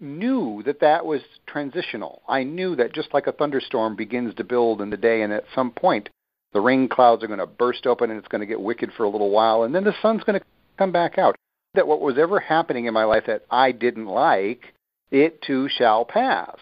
knew 0.00 0.62
that 0.64 0.80
that 0.80 1.04
was 1.04 1.20
transitional. 1.46 2.22
I 2.28 2.44
knew 2.44 2.76
that 2.76 2.94
just 2.94 3.12
like 3.12 3.26
a 3.26 3.32
thunderstorm 3.32 3.94
begins 3.94 4.34
to 4.36 4.44
build 4.44 4.80
in 4.80 4.90
the 4.90 4.96
day, 4.96 5.22
and 5.22 5.32
at 5.32 5.44
some 5.54 5.70
point 5.70 6.08
the 6.52 6.60
rain 6.60 6.88
clouds 6.88 7.22
are 7.22 7.26
going 7.28 7.38
to 7.38 7.46
burst 7.46 7.86
open 7.86 8.10
and 8.10 8.18
it's 8.18 8.28
going 8.28 8.40
to 8.40 8.46
get 8.46 8.60
wicked 8.60 8.90
for 8.96 9.04
a 9.04 9.08
little 9.08 9.30
while, 9.30 9.62
and 9.64 9.74
then 9.74 9.84
the 9.84 9.94
sun's 10.00 10.24
going 10.24 10.38
to 10.38 10.46
come 10.78 10.92
back 10.92 11.18
out. 11.18 11.36
That 11.74 11.86
what 11.86 12.00
was 12.00 12.16
ever 12.18 12.40
happening 12.40 12.86
in 12.86 12.94
my 12.94 13.04
life 13.04 13.24
that 13.26 13.44
I 13.50 13.72
didn't 13.72 14.06
like, 14.06 14.72
it 15.10 15.42
too 15.42 15.68
shall 15.68 16.04
pass. 16.04 16.56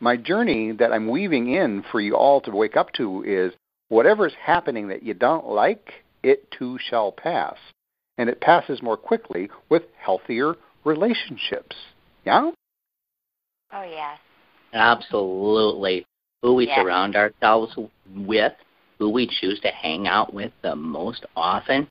My 0.00 0.16
journey 0.16 0.72
that 0.72 0.92
I'm 0.92 1.08
weaving 1.08 1.52
in 1.52 1.84
for 1.90 2.00
you 2.00 2.14
all 2.14 2.40
to 2.42 2.50
wake 2.50 2.76
up 2.76 2.92
to 2.94 3.24
is 3.26 3.52
whatever 3.88 4.26
is 4.26 4.34
happening 4.40 4.88
that 4.88 5.02
you 5.02 5.14
don't 5.14 5.48
like, 5.48 6.04
it 6.22 6.50
too 6.50 6.78
shall 6.78 7.10
pass. 7.10 7.56
And 8.16 8.28
it 8.28 8.40
passes 8.40 8.82
more 8.82 8.96
quickly 8.96 9.48
with 9.68 9.82
healthier 9.98 10.54
relationships. 10.84 11.76
Yeah? 12.24 12.50
Oh, 13.72 13.82
yes. 13.82 14.18
Absolutely. 14.72 16.04
Who 16.42 16.54
we 16.54 16.72
surround 16.74 17.16
ourselves 17.16 17.76
with, 18.14 18.52
who 18.98 19.10
we 19.10 19.26
choose 19.40 19.58
to 19.60 19.68
hang 19.68 20.06
out 20.06 20.32
with 20.32 20.52
the 20.62 20.76
most 20.76 21.26
often, 21.34 21.88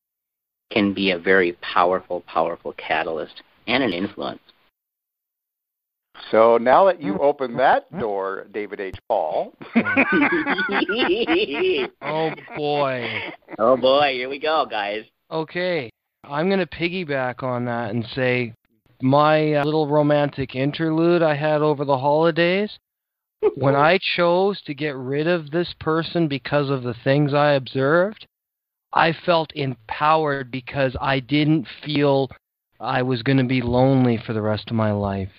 can 0.72 0.94
be 0.94 1.12
a 1.12 1.20
very 1.20 1.54
powerful, 1.62 2.22
powerful 2.22 2.74
catalyst 2.74 3.42
and 3.68 3.84
an 3.84 3.92
influence. 3.92 4.40
So 6.32 6.58
now 6.58 6.86
that 6.86 7.02
you 7.02 7.18
open 7.20 7.56
that 7.58 7.86
door, 8.00 8.48
David 8.52 8.80
H. 8.80 8.98
Paul. 9.08 9.54
oh 12.02 12.32
boy. 12.56 13.08
Oh 13.60 13.78
boy, 13.78 14.14
here 14.14 14.30
we 14.30 14.40
go, 14.40 14.66
guys. 14.70 15.04
Okay. 15.32 15.90
I'm 16.24 16.50
going 16.50 16.60
to 16.60 16.66
piggyback 16.66 17.44
on 17.44 17.66
that 17.66 17.92
and 17.92 18.06
say 18.14 18.54
my 19.02 19.54
uh, 19.54 19.64
little 19.64 19.88
romantic 19.88 20.56
interlude 20.56 21.22
I 21.22 21.36
had 21.36 21.62
over 21.62 21.86
the 21.86 21.98
holidays 21.98 22.78
when 23.56 23.76
I 23.76 24.00
chose 24.16 24.62
to 24.64 24.74
get 24.74 24.96
rid 24.96 25.28
of 25.28 25.52
this 25.52 25.74
person 25.80 26.28
because 26.28 26.70
of 26.70 26.84
the 26.84 26.96
things 27.04 27.34
I 27.34 27.54
observed, 27.54 28.28
I 28.94 29.14
felt 29.14 29.52
empowered 29.56 30.52
because 30.52 30.96
I 31.02 31.20
didn't 31.20 31.68
feel 31.84 32.30
I 32.80 33.02
was 33.02 33.24
going 33.24 33.38
to 33.38 33.44
be 33.44 33.62
lonely 33.62 34.18
for 34.18 34.34
the 34.34 34.42
rest 34.42 34.70
of 34.70 34.76
my 34.76 34.92
life. 34.92 35.32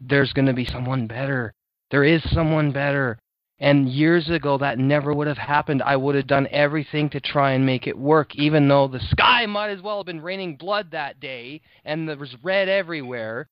There's 0.00 0.32
going 0.32 0.46
to 0.46 0.52
be 0.52 0.64
someone 0.64 1.06
better. 1.06 1.52
There 1.90 2.04
is 2.04 2.22
someone 2.32 2.72
better. 2.72 3.18
And 3.58 3.90
years 3.90 4.30
ago, 4.30 4.56
that 4.58 4.78
never 4.78 5.12
would 5.12 5.26
have 5.26 5.36
happened. 5.36 5.82
I 5.82 5.96
would 5.96 6.14
have 6.14 6.26
done 6.26 6.48
everything 6.50 7.10
to 7.10 7.20
try 7.20 7.52
and 7.52 7.66
make 7.66 7.86
it 7.86 7.98
work, 7.98 8.34
even 8.34 8.66
though 8.68 8.88
the 8.88 9.00
sky 9.00 9.44
might 9.46 9.70
as 9.70 9.82
well 9.82 9.98
have 9.98 10.06
been 10.06 10.22
raining 10.22 10.56
blood 10.56 10.90
that 10.92 11.20
day 11.20 11.60
and 11.84 12.08
there 12.08 12.16
was 12.16 12.34
red 12.42 12.68
everywhere. 12.68 13.48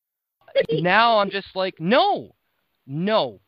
now 0.72 1.18
I'm 1.18 1.30
just 1.30 1.54
like, 1.54 1.78
no, 1.78 2.34
no, 2.86 3.40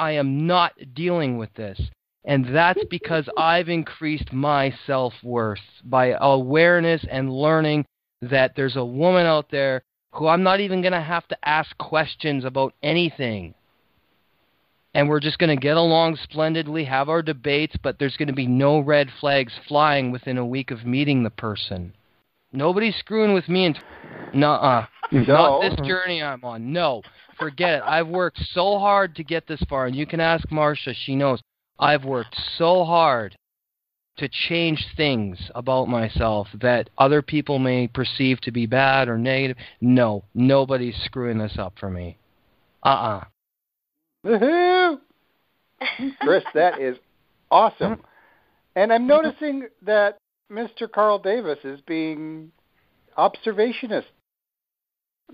I 0.00 0.12
am 0.12 0.46
not 0.46 0.72
dealing 0.94 1.36
with 1.36 1.52
this. 1.54 1.78
And 2.24 2.54
that's 2.54 2.82
because 2.90 3.28
I've 3.36 3.68
increased 3.68 4.32
my 4.32 4.74
self 4.86 5.12
worth 5.22 5.60
by 5.84 6.16
awareness 6.18 7.04
and 7.10 7.32
learning 7.32 7.84
that 8.22 8.54
there's 8.56 8.76
a 8.76 8.84
woman 8.84 9.26
out 9.26 9.50
there 9.50 9.82
who 10.12 10.26
I'm 10.26 10.42
not 10.42 10.60
even 10.60 10.82
going 10.82 10.92
to 10.92 11.00
have 11.00 11.28
to 11.28 11.36
ask 11.44 11.76
questions 11.78 12.44
about 12.44 12.74
anything. 12.82 13.54
And 14.94 15.08
we're 15.08 15.20
just 15.20 15.38
going 15.38 15.54
to 15.54 15.60
get 15.60 15.76
along 15.76 16.16
splendidly, 16.16 16.84
have 16.84 17.08
our 17.08 17.22
debates, 17.22 17.76
but 17.82 17.98
there's 17.98 18.16
going 18.16 18.28
to 18.28 18.34
be 18.34 18.46
no 18.46 18.80
red 18.80 19.08
flags 19.20 19.52
flying 19.68 20.10
within 20.10 20.36
a 20.36 20.46
week 20.46 20.70
of 20.70 20.84
meeting 20.84 21.22
the 21.22 21.30
person. 21.30 21.94
Nobody's 22.52 22.96
screwing 22.96 23.32
with 23.32 23.48
me 23.48 23.66
and 23.66 23.78
nuh-uh. 24.34 24.86
No. 25.12 25.22
Not 25.22 25.62
this 25.62 25.86
journey 25.86 26.22
I'm 26.22 26.44
on. 26.44 26.72
No. 26.72 27.02
Forget 27.38 27.74
it. 27.74 27.82
I've 27.84 28.08
worked 28.08 28.38
so 28.52 28.78
hard 28.78 29.16
to 29.16 29.24
get 29.24 29.46
this 29.46 29.62
far, 29.68 29.86
and 29.86 29.96
you 29.96 30.06
can 30.06 30.20
ask 30.20 30.48
Marsha. 30.48 30.94
She 30.94 31.16
knows. 31.16 31.40
I've 31.78 32.04
worked 32.04 32.36
so 32.56 32.84
hard 32.84 33.36
to 34.18 34.28
change 34.28 34.86
things 34.96 35.38
about 35.54 35.88
myself 35.88 36.46
that 36.60 36.90
other 36.98 37.22
people 37.22 37.58
may 37.58 37.88
perceive 37.88 38.40
to 38.42 38.50
be 38.50 38.66
bad 38.66 39.08
or 39.08 39.16
negative. 39.16 39.56
No, 39.80 40.24
nobody's 40.34 40.96
screwing 41.04 41.38
this 41.38 41.56
up 41.58 41.72
for 41.80 41.88
me. 41.88 42.18
Uh-uh. 42.82 43.24
Woohoo! 44.26 44.98
Chris, 46.20 46.44
that 46.52 46.78
is 46.78 46.98
awesome. 47.50 48.02
And 48.76 48.92
I'm 48.92 49.06
noticing 49.06 49.68
that 49.82 50.18
Mr. 50.52 50.90
Carl 50.90 51.18
Davis 51.18 51.58
is 51.64 51.80
being 51.86 52.52
observationist 53.16 54.04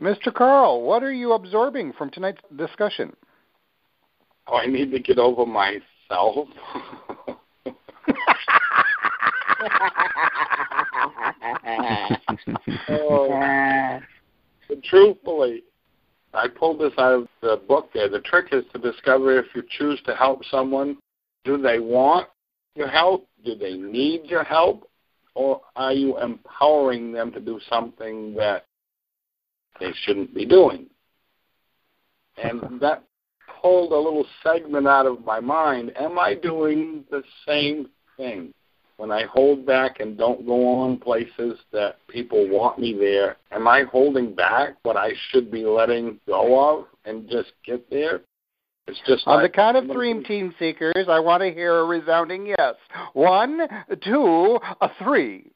Mr. 0.00 0.32
Carl, 0.32 0.82
what 0.82 1.02
are 1.02 1.12
you 1.12 1.32
absorbing 1.32 1.92
from 1.92 2.10
tonight's 2.10 2.40
discussion? 2.56 3.14
Oh, 4.46 4.56
I 4.56 4.66
need 4.66 4.90
to 4.92 5.00
get 5.00 5.18
over 5.18 5.46
myself. 5.46 5.80
oh, 12.88 14.00
but 14.68 14.82
truthfully, 14.84 15.62
I 16.34 16.48
pulled 16.48 16.80
this 16.80 16.92
out 16.98 17.14
of 17.14 17.28
the 17.40 17.60
book 17.66 17.88
there. 17.94 18.08
The 18.08 18.20
trick 18.20 18.48
is 18.52 18.64
to 18.72 18.78
discover 18.78 19.38
if 19.38 19.46
you 19.54 19.62
choose 19.78 20.00
to 20.06 20.14
help 20.14 20.44
someone, 20.50 20.98
do 21.44 21.56
they 21.56 21.78
want 21.78 22.28
your 22.74 22.88
help? 22.88 23.26
Do 23.44 23.54
they 23.54 23.74
need 23.74 24.26
your 24.26 24.44
help? 24.44 24.88
Or 25.34 25.62
are 25.74 25.92
you 25.92 26.18
empowering 26.20 27.12
them 27.12 27.32
to 27.32 27.40
do 27.40 27.58
something 27.68 28.34
that 28.34 28.66
they 29.80 29.92
shouldn't 30.04 30.34
be 30.34 30.44
doing? 30.44 30.86
And 32.42 32.80
that 32.80 33.04
pulled 33.60 33.92
a 33.92 33.96
little 33.96 34.26
segment 34.42 34.86
out 34.86 35.06
of 35.06 35.24
my 35.24 35.40
mind. 35.40 35.92
Am 35.96 36.18
I 36.18 36.34
doing 36.34 37.04
the 37.10 37.22
same 37.46 37.88
thing? 38.16 38.52
When 38.98 39.10
I 39.10 39.24
hold 39.24 39.66
back 39.66 40.00
and 40.00 40.16
don't 40.16 40.46
go 40.46 40.66
on 40.80 40.98
places 40.98 41.58
that 41.70 41.96
people 42.08 42.48
want 42.48 42.78
me 42.78 42.96
there, 42.98 43.36
am 43.52 43.68
I 43.68 43.82
holding 43.82 44.34
back 44.34 44.76
what 44.84 44.96
I 44.96 45.10
should 45.30 45.50
be 45.50 45.66
letting 45.66 46.18
go 46.26 46.78
of 46.78 46.86
and 47.04 47.28
just 47.28 47.52
get 47.64 47.90
there? 47.90 48.22
It's 48.86 49.00
just 49.06 49.26
on 49.26 49.42
like, 49.42 49.52
the 49.52 49.54
count 49.54 49.76
of 49.76 49.84
three, 49.92 50.22
team 50.24 50.54
seekers. 50.58 51.08
I 51.08 51.18
want 51.18 51.42
to 51.42 51.52
hear 51.52 51.80
a 51.80 51.84
resounding 51.84 52.46
yes. 52.46 52.74
One, 53.12 53.60
two, 54.02 54.58
a 54.80 54.90
three. 55.02 55.50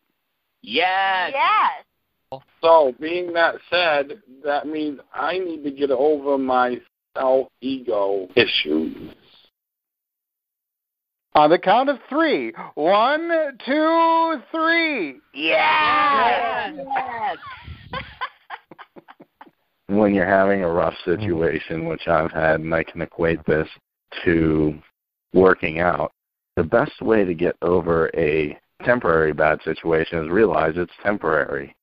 Yes. 0.62 1.32
Yes. 1.32 1.84
So, 2.62 2.94
being 3.00 3.32
that 3.32 3.56
said, 3.70 4.22
that 4.44 4.66
means 4.66 5.00
I 5.12 5.38
need 5.38 5.64
to 5.64 5.70
get 5.70 5.90
over 5.90 6.38
my 6.38 6.80
self 7.16 7.48
ego 7.60 8.28
issues. 8.36 9.14
On 11.34 11.50
the 11.50 11.58
count 11.58 11.88
of 11.88 11.98
three. 12.08 12.52
One, 12.74 13.30
two, 13.64 14.40
three. 14.52 15.20
Yes. 15.32 16.72
yes. 16.76 17.36
when 19.86 20.14
you're 20.14 20.26
having 20.26 20.62
a 20.62 20.70
rough 20.70 20.94
situation, 21.04 21.86
which 21.86 22.06
I've 22.08 22.32
had, 22.32 22.60
and 22.60 22.74
I 22.74 22.84
can 22.84 23.00
equate 23.00 23.44
this 23.46 23.68
to 24.24 24.78
working 25.32 25.80
out, 25.80 26.12
the 26.56 26.64
best 26.64 27.00
way 27.00 27.24
to 27.24 27.34
get 27.34 27.56
over 27.62 28.10
a 28.14 28.58
temporary 28.84 29.32
bad 29.32 29.60
situation 29.64 30.24
is 30.24 30.30
realize 30.30 30.74
it's 30.76 30.92
temporary. 31.02 31.74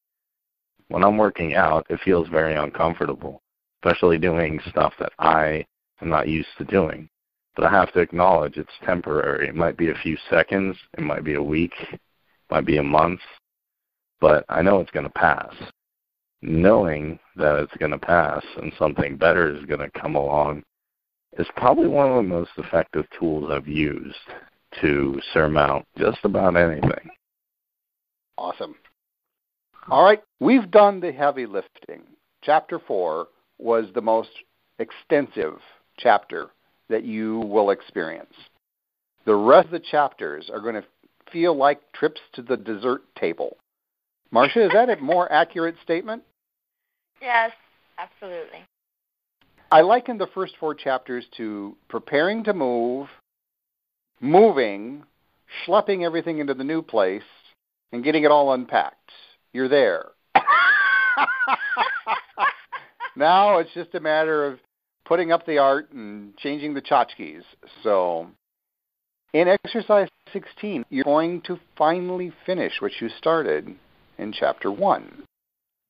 When 0.90 1.04
I'm 1.04 1.18
working 1.18 1.56
out, 1.56 1.86
it 1.90 2.00
feels 2.04 2.28
very 2.30 2.56
uncomfortable, 2.56 3.42
especially 3.84 4.18
doing 4.18 4.60
stuff 4.70 4.94
that 5.00 5.12
I 5.20 5.66
am 6.02 6.10
not 6.10 6.28
used 6.28 6.50
to 6.58 6.66
doing. 6.66 7.10
But 7.56 7.66
I 7.66 7.72
have 7.72 7.92
to 7.94 8.00
acknowledge 8.00 8.58
it's 8.58 8.70
temporary. 8.86 9.48
It 9.48 9.56
might 9.56 9.78
be 9.78 9.90
a 9.90 9.96
few 10.04 10.18
seconds, 10.30 10.78
it 10.98 11.04
might 11.04 11.24
be 11.24 11.34
a 11.34 11.44
week, 11.44 11.74
it 11.92 12.00
might 12.50 12.66
be 12.66 12.78
a 12.78 12.84
month, 12.84 13.20
but 14.22 14.46
I 14.48 14.62
know 14.62 14.80
it's 14.80 14.92
going 14.92 15.06
to 15.08 15.12
pass 15.12 15.54
knowing 16.42 17.20
that 17.36 17.58
it's 17.58 17.76
going 17.78 17.92
to 17.92 17.98
pass 17.98 18.44
and 18.58 18.72
something 18.78 19.18
better 19.18 19.56
is 19.56 19.66
going 19.66 19.80
to 19.80 20.00
come 20.00 20.16
along 20.16 20.64
is 21.38 21.48
probably 21.56 21.88
one 21.88 22.10
of 22.10 22.16
the 22.16 22.24
most 22.24 22.52
effective 22.58 23.06
tools 23.20 23.52
I've 23.52 23.68
used 23.68 24.16
to 24.82 25.20
surmount 25.34 25.86
just 25.98 26.20
about 26.24 26.56
anything. 26.56 27.10
Awesome. 28.38 28.76
All 29.90 30.04
right, 30.04 30.22
we've 30.42 30.70
done 30.70 31.00
the 31.00 31.14
heavy 31.14 31.46
lifting. 31.46 32.04
Chapter 32.44 32.78
4 32.78 33.28
was 33.58 33.86
the 33.94 34.02
most 34.02 34.30
extensive 34.80 35.60
chapter 35.98 36.48
that 36.90 37.06
you 37.06 37.40
will 37.40 37.70
experience. 37.70 38.34
The 39.26 39.36
rest 39.36 39.68
of 39.68 39.72
the 39.72 39.80
chapters 39.80 40.50
are 40.52 40.60
going 40.60 40.76
to 40.76 40.84
feel 41.32 41.56
like 41.56 41.80
trips 41.94 42.20
to 42.34 42.42
the 42.42 42.58
dessert 42.58 43.04
table. 43.18 43.56
Marsha, 44.34 44.66
is 44.66 44.72
that 44.74 44.90
a 44.90 44.98
more 44.98 45.32
accurate 45.32 45.76
statement? 45.84 46.22
Yes, 47.22 47.52
absolutely. 47.98 48.60
I 49.72 49.82
liken 49.82 50.18
the 50.18 50.28
first 50.28 50.56
four 50.60 50.76
chapters 50.76 51.26
to 51.38 51.78
preparing 51.88 52.44
to 52.44 52.54
move, 52.54 53.08
moving, 54.20 55.04
schlepping 55.66 56.06
everything 56.06 56.40
into 56.40 56.54
the 56.54 56.64
new 56.66 56.82
place, 56.82 57.24
and 57.94 58.04
getting 58.04 58.26
it 58.26 58.32
all 58.32 58.54
unpacked. 58.54 59.12
You're 59.58 59.68
there. 59.68 60.06
now 63.16 63.58
it's 63.58 63.74
just 63.74 63.96
a 63.96 64.00
matter 64.00 64.46
of 64.46 64.60
putting 65.04 65.32
up 65.32 65.48
the 65.48 65.58
art 65.58 65.92
and 65.92 66.38
changing 66.38 66.76
the 66.76 66.82
tchotchkes. 66.84 67.42
So, 67.82 68.28
in 69.34 69.48
exercise 69.48 70.10
16, 70.32 70.86
you're 70.92 71.06
going 71.06 71.42
to 71.48 71.58
finally 71.76 72.32
finish 72.46 72.74
what 72.80 72.92
you 73.02 73.10
started 73.18 73.74
in 74.20 74.32
chapter 74.32 74.72
1 74.72 75.24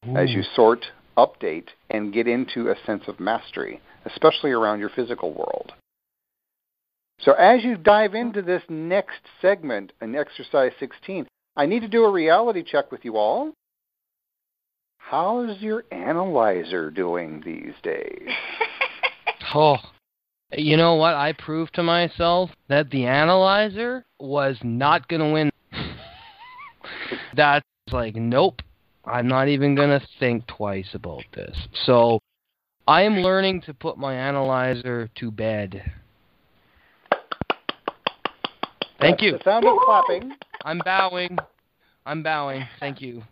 Ooh. 0.07 0.15
as 0.15 0.31
you 0.31 0.43
sort, 0.55 0.85
update, 1.17 1.67
and 1.89 2.13
get 2.13 2.25
into 2.25 2.69
a 2.69 2.75
sense 2.85 3.03
of 3.09 3.19
mastery, 3.19 3.81
especially 4.05 4.51
around 4.51 4.79
your 4.79 4.91
physical 4.95 5.33
world. 5.33 5.73
So, 7.19 7.33
as 7.33 7.65
you 7.65 7.75
dive 7.75 8.15
into 8.15 8.41
this 8.41 8.63
next 8.69 9.19
segment 9.41 9.91
in 10.01 10.15
exercise 10.15 10.71
16, 10.79 11.27
I 11.57 11.65
need 11.65 11.81
to 11.81 11.87
do 11.89 12.05
a 12.05 12.11
reality 12.11 12.63
check 12.63 12.91
with 12.91 13.03
you 13.03 13.17
all. 13.17 13.51
How's 15.09 15.61
your 15.61 15.85
analyzer 15.93 16.91
doing 16.91 17.41
these 17.45 17.73
days? 17.81 18.27
oh, 19.55 19.77
you 20.51 20.75
know 20.75 20.95
what? 20.95 21.13
I 21.13 21.31
proved 21.31 21.75
to 21.75 21.83
myself 21.83 22.49
that 22.67 22.89
the 22.89 23.05
analyzer 23.05 24.03
was 24.19 24.57
not 24.63 25.07
going 25.07 25.21
to 25.21 25.31
win. 25.31 25.49
That's 27.37 27.63
like, 27.89 28.17
nope, 28.17 28.61
I'm 29.05 29.29
not 29.29 29.47
even 29.47 29.75
going 29.75 29.97
to 29.97 30.05
think 30.19 30.45
twice 30.45 30.89
about 30.93 31.23
this. 31.33 31.55
So 31.85 32.19
I 32.85 33.03
am 33.03 33.19
learning 33.19 33.61
to 33.61 33.73
put 33.73 33.97
my 33.97 34.13
analyzer 34.13 35.09
to 35.19 35.31
bed. 35.31 35.89
Thank 38.99 39.19
That's 39.19 39.23
you. 39.23 39.31
The 39.37 39.43
sound 39.45 39.65
of 39.65 39.77
clapping. 39.85 40.33
I'm 40.65 40.81
bowing. 40.83 41.37
I'm 42.05 42.23
bowing. 42.23 42.67
Thank 42.81 42.99
you. 42.99 43.23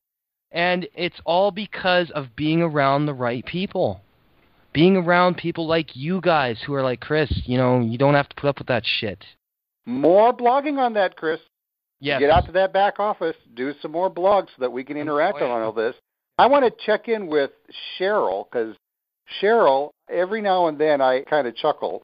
And 0.56 0.88
it's 0.96 1.20
all 1.26 1.52
because 1.52 2.10
of 2.12 2.36
being 2.38 2.62
around 2.62 3.06
the 3.06 3.14
right 3.14 3.46
people. 3.46 4.00
Being 4.74 4.96
around 4.96 5.36
people 5.36 5.68
like 5.68 5.96
you 5.96 6.22
guys 6.22 6.58
who 6.66 6.74
are 6.74 6.82
like, 6.82 7.02
Chris, 7.02 7.30
you 7.46 7.58
know, 7.58 7.82
you 7.82 7.98
don't 7.98 8.14
have 8.14 8.30
to 8.30 8.36
put 8.36 8.48
up 8.48 8.58
with 8.60 8.68
that 8.68 8.84
shit. 8.86 9.24
More 9.86 10.36
blogging 10.36 10.78
on 10.78 10.94
that, 10.94 11.18
Chris. 11.18 11.42
Yes. 12.00 12.22
Get 12.22 12.30
out 12.30 12.46
to 12.46 12.54
that 12.54 12.72
back 12.72 13.00
office, 13.00 13.36
do 13.54 13.74
some 13.82 13.92
more 13.92 14.10
blogs 14.10 14.48
so 14.48 14.62
that 14.62 14.72
we 14.72 14.84
can 14.84 14.98
interact 14.98 15.42
on 15.42 15.50
all 15.50 15.74
this. 15.74 15.96
I 16.38 16.48
want 16.48 16.66
to 16.66 16.86
check 16.86 17.08
in 17.08 17.28
with 17.28 17.52
Cheryl 17.98 18.46
because 18.50 18.76
Cheryl, 19.42 19.92
every 20.10 20.42
now 20.42 20.68
and 20.68 20.80
then 20.80 21.02
I 21.02 21.22
kind 21.22 21.48
of 21.48 21.56
chuckle. 21.56 22.04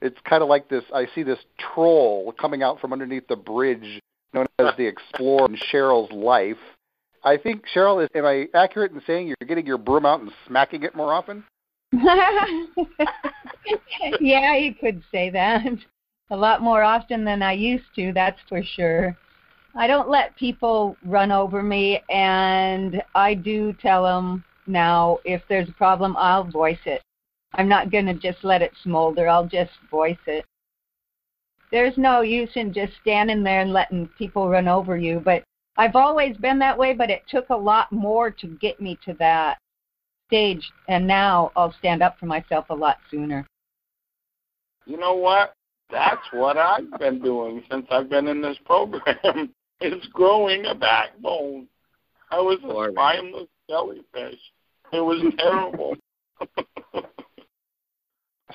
It's 0.00 0.18
kind 0.28 0.42
of 0.42 0.48
like 0.48 0.68
this 0.68 0.82
I 0.92 1.06
see 1.14 1.22
this 1.22 1.38
troll 1.58 2.32
coming 2.40 2.62
out 2.62 2.80
from 2.80 2.92
underneath 2.92 3.28
the 3.28 3.36
bridge 3.36 4.00
known 4.32 4.46
as 4.58 4.74
the 4.76 4.86
Explorer 4.86 5.46
in 5.46 5.56
Cheryl's 5.56 6.10
life. 6.12 6.56
I 7.24 7.36
think, 7.36 7.64
Cheryl, 7.74 8.02
is, 8.02 8.08
am 8.14 8.24
I 8.24 8.48
accurate 8.54 8.92
in 8.92 9.00
saying 9.06 9.28
you're 9.28 9.36
getting 9.46 9.66
your 9.66 9.78
broom 9.78 10.04
out 10.04 10.20
and 10.20 10.32
smacking 10.46 10.82
it 10.82 10.94
more 10.94 11.12
often? 11.12 11.44
yeah, 14.20 14.56
you 14.56 14.74
could 14.74 15.02
say 15.12 15.30
that. 15.30 15.64
A 16.30 16.36
lot 16.36 16.62
more 16.62 16.82
often 16.82 17.24
than 17.24 17.42
I 17.42 17.52
used 17.52 17.84
to, 17.96 18.12
that's 18.12 18.40
for 18.48 18.62
sure. 18.62 19.16
I 19.74 19.86
don't 19.86 20.08
let 20.08 20.36
people 20.36 20.96
run 21.04 21.30
over 21.30 21.62
me, 21.62 22.02
and 22.10 23.02
I 23.14 23.34
do 23.34 23.72
tell 23.74 24.02
them 24.02 24.44
now 24.66 25.18
if 25.24 25.42
there's 25.48 25.68
a 25.68 25.72
problem, 25.72 26.16
I'll 26.16 26.44
voice 26.44 26.78
it. 26.86 27.02
I'm 27.54 27.68
not 27.68 27.90
going 27.90 28.06
to 28.06 28.14
just 28.14 28.44
let 28.44 28.62
it 28.62 28.72
smolder. 28.82 29.28
I'll 29.28 29.46
just 29.46 29.72
voice 29.90 30.16
it. 30.26 30.44
There's 31.70 31.96
no 31.96 32.20
use 32.20 32.50
in 32.54 32.72
just 32.72 32.92
standing 33.00 33.42
there 33.42 33.60
and 33.60 33.72
letting 33.72 34.08
people 34.18 34.48
run 34.48 34.68
over 34.68 34.96
you, 34.96 35.20
but 35.24 35.42
I've 35.76 35.96
always 35.96 36.36
been 36.36 36.58
that 36.58 36.76
way, 36.76 36.92
but 36.92 37.10
it 37.10 37.22
took 37.28 37.48
a 37.50 37.56
lot 37.56 37.90
more 37.92 38.30
to 38.30 38.46
get 38.60 38.80
me 38.80 38.98
to 39.04 39.14
that 39.14 39.58
stage, 40.28 40.70
and 40.88 41.06
now 41.06 41.50
I'll 41.56 41.74
stand 41.78 42.02
up 42.02 42.18
for 42.18 42.26
myself 42.26 42.66
a 42.70 42.74
lot 42.74 42.98
sooner. 43.10 43.46
You 44.86 44.98
know 44.98 45.14
what? 45.14 45.54
That's 45.90 46.22
what 46.32 46.56
I've 46.56 46.98
been 46.98 47.20
doing 47.20 47.62
since 47.70 47.86
I've 47.90 48.08
been 48.08 48.26
in 48.26 48.42
this 48.42 48.58
program. 48.64 49.52
is 49.82 50.06
growing 50.12 50.64
a 50.66 50.74
backbone. 50.74 51.66
I 52.30 52.40
was 52.40 52.58
a 52.64 52.92
spineless 52.92 53.48
jellyfish. 53.68 54.38
It 54.92 55.00
was 55.00 55.22
terrible. 55.38 55.96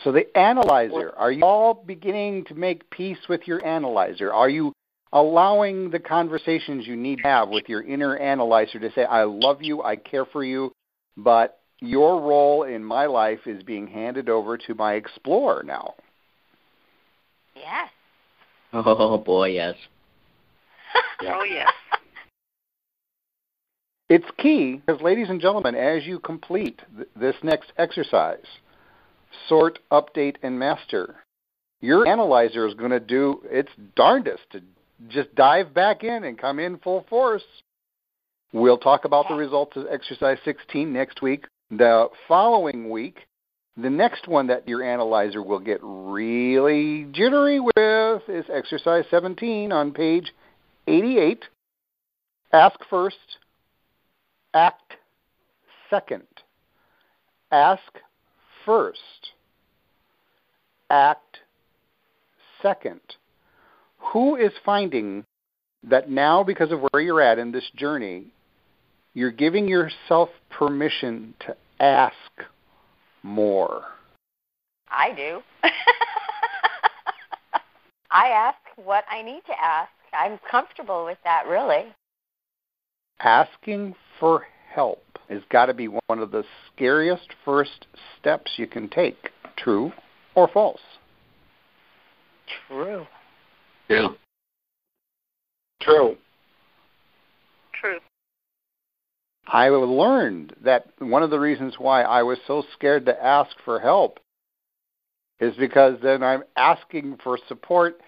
so 0.03 0.11
the 0.11 0.26
analyzer, 0.38 1.13
are 1.15 1.32
you 1.32 1.43
all 1.43 1.74
beginning 1.74 2.45
to 2.45 2.55
make 2.55 2.89
peace 2.89 3.18
with 3.30 3.47
your 3.47 3.63
analyzer? 3.65 4.34
Are 4.34 4.49
you 4.49 4.74
allowing 5.14 5.89
the 5.89 5.99
conversations 5.99 6.86
you 6.86 6.95
need 6.95 7.18
to 7.18 7.24
have 7.24 7.49
with 7.49 7.68
your 7.68 7.84
inner 7.84 8.18
analyzer 8.18 8.80
to 8.80 8.91
say, 8.93 9.05
I 9.05 9.24
love 9.24 9.62
you, 9.62 9.82
I 9.84 9.95
care 9.95 10.26
for 10.26 10.43
you, 10.43 10.72
but 11.16 11.60
your 11.80 12.22
role 12.22 12.64
in 12.64 12.84
my 12.84 13.05
life 13.05 13.45
is 13.45 13.64
being 13.64 13.88
handed 13.88 14.30
over 14.30 14.58
to 14.58 14.76
my 14.76 14.93
explorer 14.93 15.64
now? 15.64 15.93
Yes. 17.55 17.89
Oh 18.74 19.18
boy, 19.18 19.49
yes. 19.49 19.76
Oh 21.22 21.43
yes. 21.43 21.72
It's 24.10 24.26
key 24.38 24.82
because, 24.86 25.01
ladies 25.01 25.30
and 25.30 25.41
gentlemen, 25.41 25.76
as 25.76 26.05
you 26.05 26.20
complete 26.20 26.82
th- 26.95 27.10
this 27.20 27.36
next 27.43 27.74
exercise, 27.78 28.45
sort, 29.49 29.80
update, 29.91 30.38
and 30.43 30.58
master, 30.58 31.16
your 31.82 32.08
analyzer 32.08 32.66
is 32.68 32.74
going 32.74 32.91
to 32.91 32.99
do 32.99 33.41
its 33.45 33.70
darndest 33.95 34.43
to 34.51 34.62
just 35.10 35.34
dive 35.36 35.74
back 35.74 36.04
in 36.04 36.24
and 36.24 36.38
come 36.38 36.60
in 36.60 36.78
full 36.80 37.06
force. 37.10 37.43
We'll 38.54 38.78
talk 38.78 39.06
about 39.06 39.28
the 39.28 39.36
results 39.36 39.76
of 39.76 39.86
exercise 39.91 40.38
16 40.45 40.91
next 40.91 41.22
week. 41.22 41.45
The 41.70 42.08
following 42.28 42.89
week, 42.89 43.28
the 43.76 43.89
next 43.89 44.28
one 44.28 44.48
that 44.48 44.68
your 44.68 44.84
analyzer 44.84 45.43
will 45.43 45.60
get 45.60 45.80
really 45.84 47.08
jittery 47.12 47.60
with 47.60 48.22
is 48.28 48.45
exercise 48.52 49.06
17 49.12 49.72
on 49.72 49.91
page 49.91 50.32
88. 50.88 51.43
Ask 52.54 52.80
first, 52.89 53.38
act 54.54 54.93
second. 55.89 56.24
Ask 57.52 57.82
first, 58.66 59.32
act 60.89 61.39
second. 62.62 63.02
Who 64.14 64.36
is 64.36 64.51
finding 64.66 65.26
that 65.84 66.10
now, 66.10 66.43
because 66.43 66.72
of 66.72 66.82
where 66.91 67.01
you're 67.01 67.22
at 67.22 67.39
in 67.39 67.51
this 67.51 67.70
journey, 67.76 68.28
you're 69.14 69.32
giving 69.32 69.68
yourself 69.68 70.30
permission 70.49 71.34
to 71.41 71.55
ask 71.80 72.14
more? 73.24 73.84
I 74.89 75.14
do. 75.14 75.41
I 78.12 78.30
ask 78.30 78.58
what 78.78 79.03
I 79.10 79.22
need 79.22 79.41
to 79.47 79.53
ask. 79.62 79.91
I'm 80.14 80.39
comfortable 80.49 81.03
with 81.05 81.18
that, 81.24 81.45
really. 81.47 81.93
Asking 83.20 83.95
for 84.20 84.45
help 84.74 85.03
has 85.30 85.41
got 85.49 85.66
to 85.66 85.74
be 85.74 85.88
one 85.88 86.20
of 86.20 86.32
the 86.32 86.43
scariest 86.74 87.34
first 87.43 87.88
steps 88.18 88.53
you 88.58 88.68
can 88.68 88.88
take. 88.88 89.32
True 89.58 89.91
or 90.36 90.47
false? 90.47 90.80
True. 92.68 93.05
True. 93.88 94.15
True. 95.81 96.17
True. 97.79 97.99
I 99.47 99.69
learned 99.69 100.55
that 100.63 100.88
one 100.99 101.23
of 101.23 101.29
the 101.29 101.39
reasons 101.39 101.75
why 101.77 102.01
I 102.01 102.23
was 102.23 102.38
so 102.47 102.63
scared 102.73 103.05
to 103.05 103.23
ask 103.23 103.51
for 103.63 103.79
help 103.79 104.19
is 105.39 105.55
because 105.55 105.97
then 106.01 106.21
I'm 106.23 106.43
asking 106.57 107.17
for 107.23 107.38
support, 107.47 108.01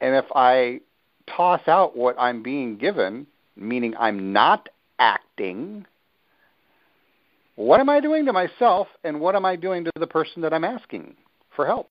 and 0.00 0.14
if 0.14 0.26
I 0.34 0.80
toss 1.34 1.62
out 1.68 1.96
what 1.96 2.16
I'm 2.18 2.42
being 2.42 2.76
given, 2.76 3.26
meaning 3.56 3.94
I'm 3.98 4.32
not 4.32 4.68
acting, 4.98 5.86
what 7.56 7.80
am 7.80 7.88
I 7.88 8.00
doing 8.00 8.26
to 8.26 8.32
myself, 8.32 8.88
and 9.04 9.20
what 9.20 9.36
am 9.36 9.44
I 9.46 9.56
doing 9.56 9.84
to 9.84 9.92
the 9.98 10.06
person 10.06 10.42
that 10.42 10.52
I'm 10.52 10.64
asking 10.64 11.14
for 11.54 11.64
help? 11.64 11.88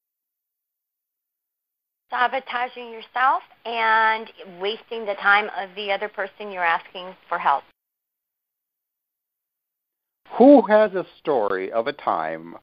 Sabotaging 2.14 2.91
yourself 2.91 3.41
and 3.66 4.30
wasting 4.61 5.03
the 5.03 5.16
time 5.16 5.49
of 5.57 5.76
the 5.76 5.91
other 5.91 6.07
person 6.07 6.51
you're 6.51 6.64
asking 6.64 7.07
for 7.28 7.39
help. 7.39 7.64
Who 10.38 10.61
has 10.68 10.93
a 10.93 11.07
story 11.20 11.72
of 11.72 11.88
a 11.88 11.93
time 11.93 12.55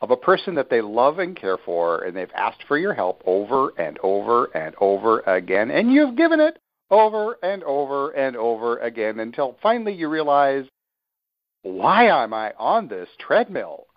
of 0.00 0.10
a 0.10 0.16
person 0.16 0.56
that 0.56 0.68
they 0.68 0.80
love 0.80 1.20
and 1.20 1.36
care 1.36 1.58
for 1.64 2.02
and 2.02 2.16
they've 2.16 2.28
asked 2.34 2.64
for 2.66 2.76
your 2.76 2.92
help 2.92 3.22
over 3.24 3.70
and 3.78 3.98
over 4.02 4.46
and 4.46 4.74
over 4.80 5.20
again 5.20 5.70
and 5.70 5.92
you've 5.92 6.16
given 6.16 6.40
it 6.40 6.58
over 6.90 7.38
and 7.44 7.62
over 7.62 8.10
and 8.10 8.36
over 8.36 8.78
again 8.78 9.20
until 9.20 9.56
finally 9.62 9.94
you 9.94 10.08
realize 10.08 10.64
why 11.62 12.06
am 12.06 12.34
I 12.34 12.52
on 12.58 12.88
this 12.88 13.08
treadmill? 13.20 13.86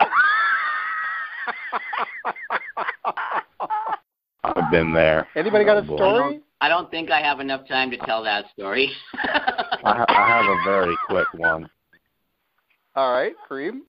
I've 4.55 4.71
been 4.71 4.93
there. 4.93 5.27
Anybody 5.35 5.65
got 5.65 5.77
a 5.77 5.91
Oh, 5.91 5.95
story? 5.97 6.41
I 6.61 6.69
don't 6.69 6.89
think 6.89 7.11
I 7.11 7.21
have 7.21 7.39
enough 7.39 7.67
time 7.67 7.91
to 7.91 7.97
tell 7.97 8.23
that 8.23 8.45
story. 8.51 8.89
I, 9.13 10.05
I 10.07 10.27
have 10.27 10.45
a 10.45 10.63
very 10.63 10.97
quick 11.07 11.27
one. 11.33 11.69
All 12.95 13.11
right, 13.11 13.33
Kareem. 13.49 13.81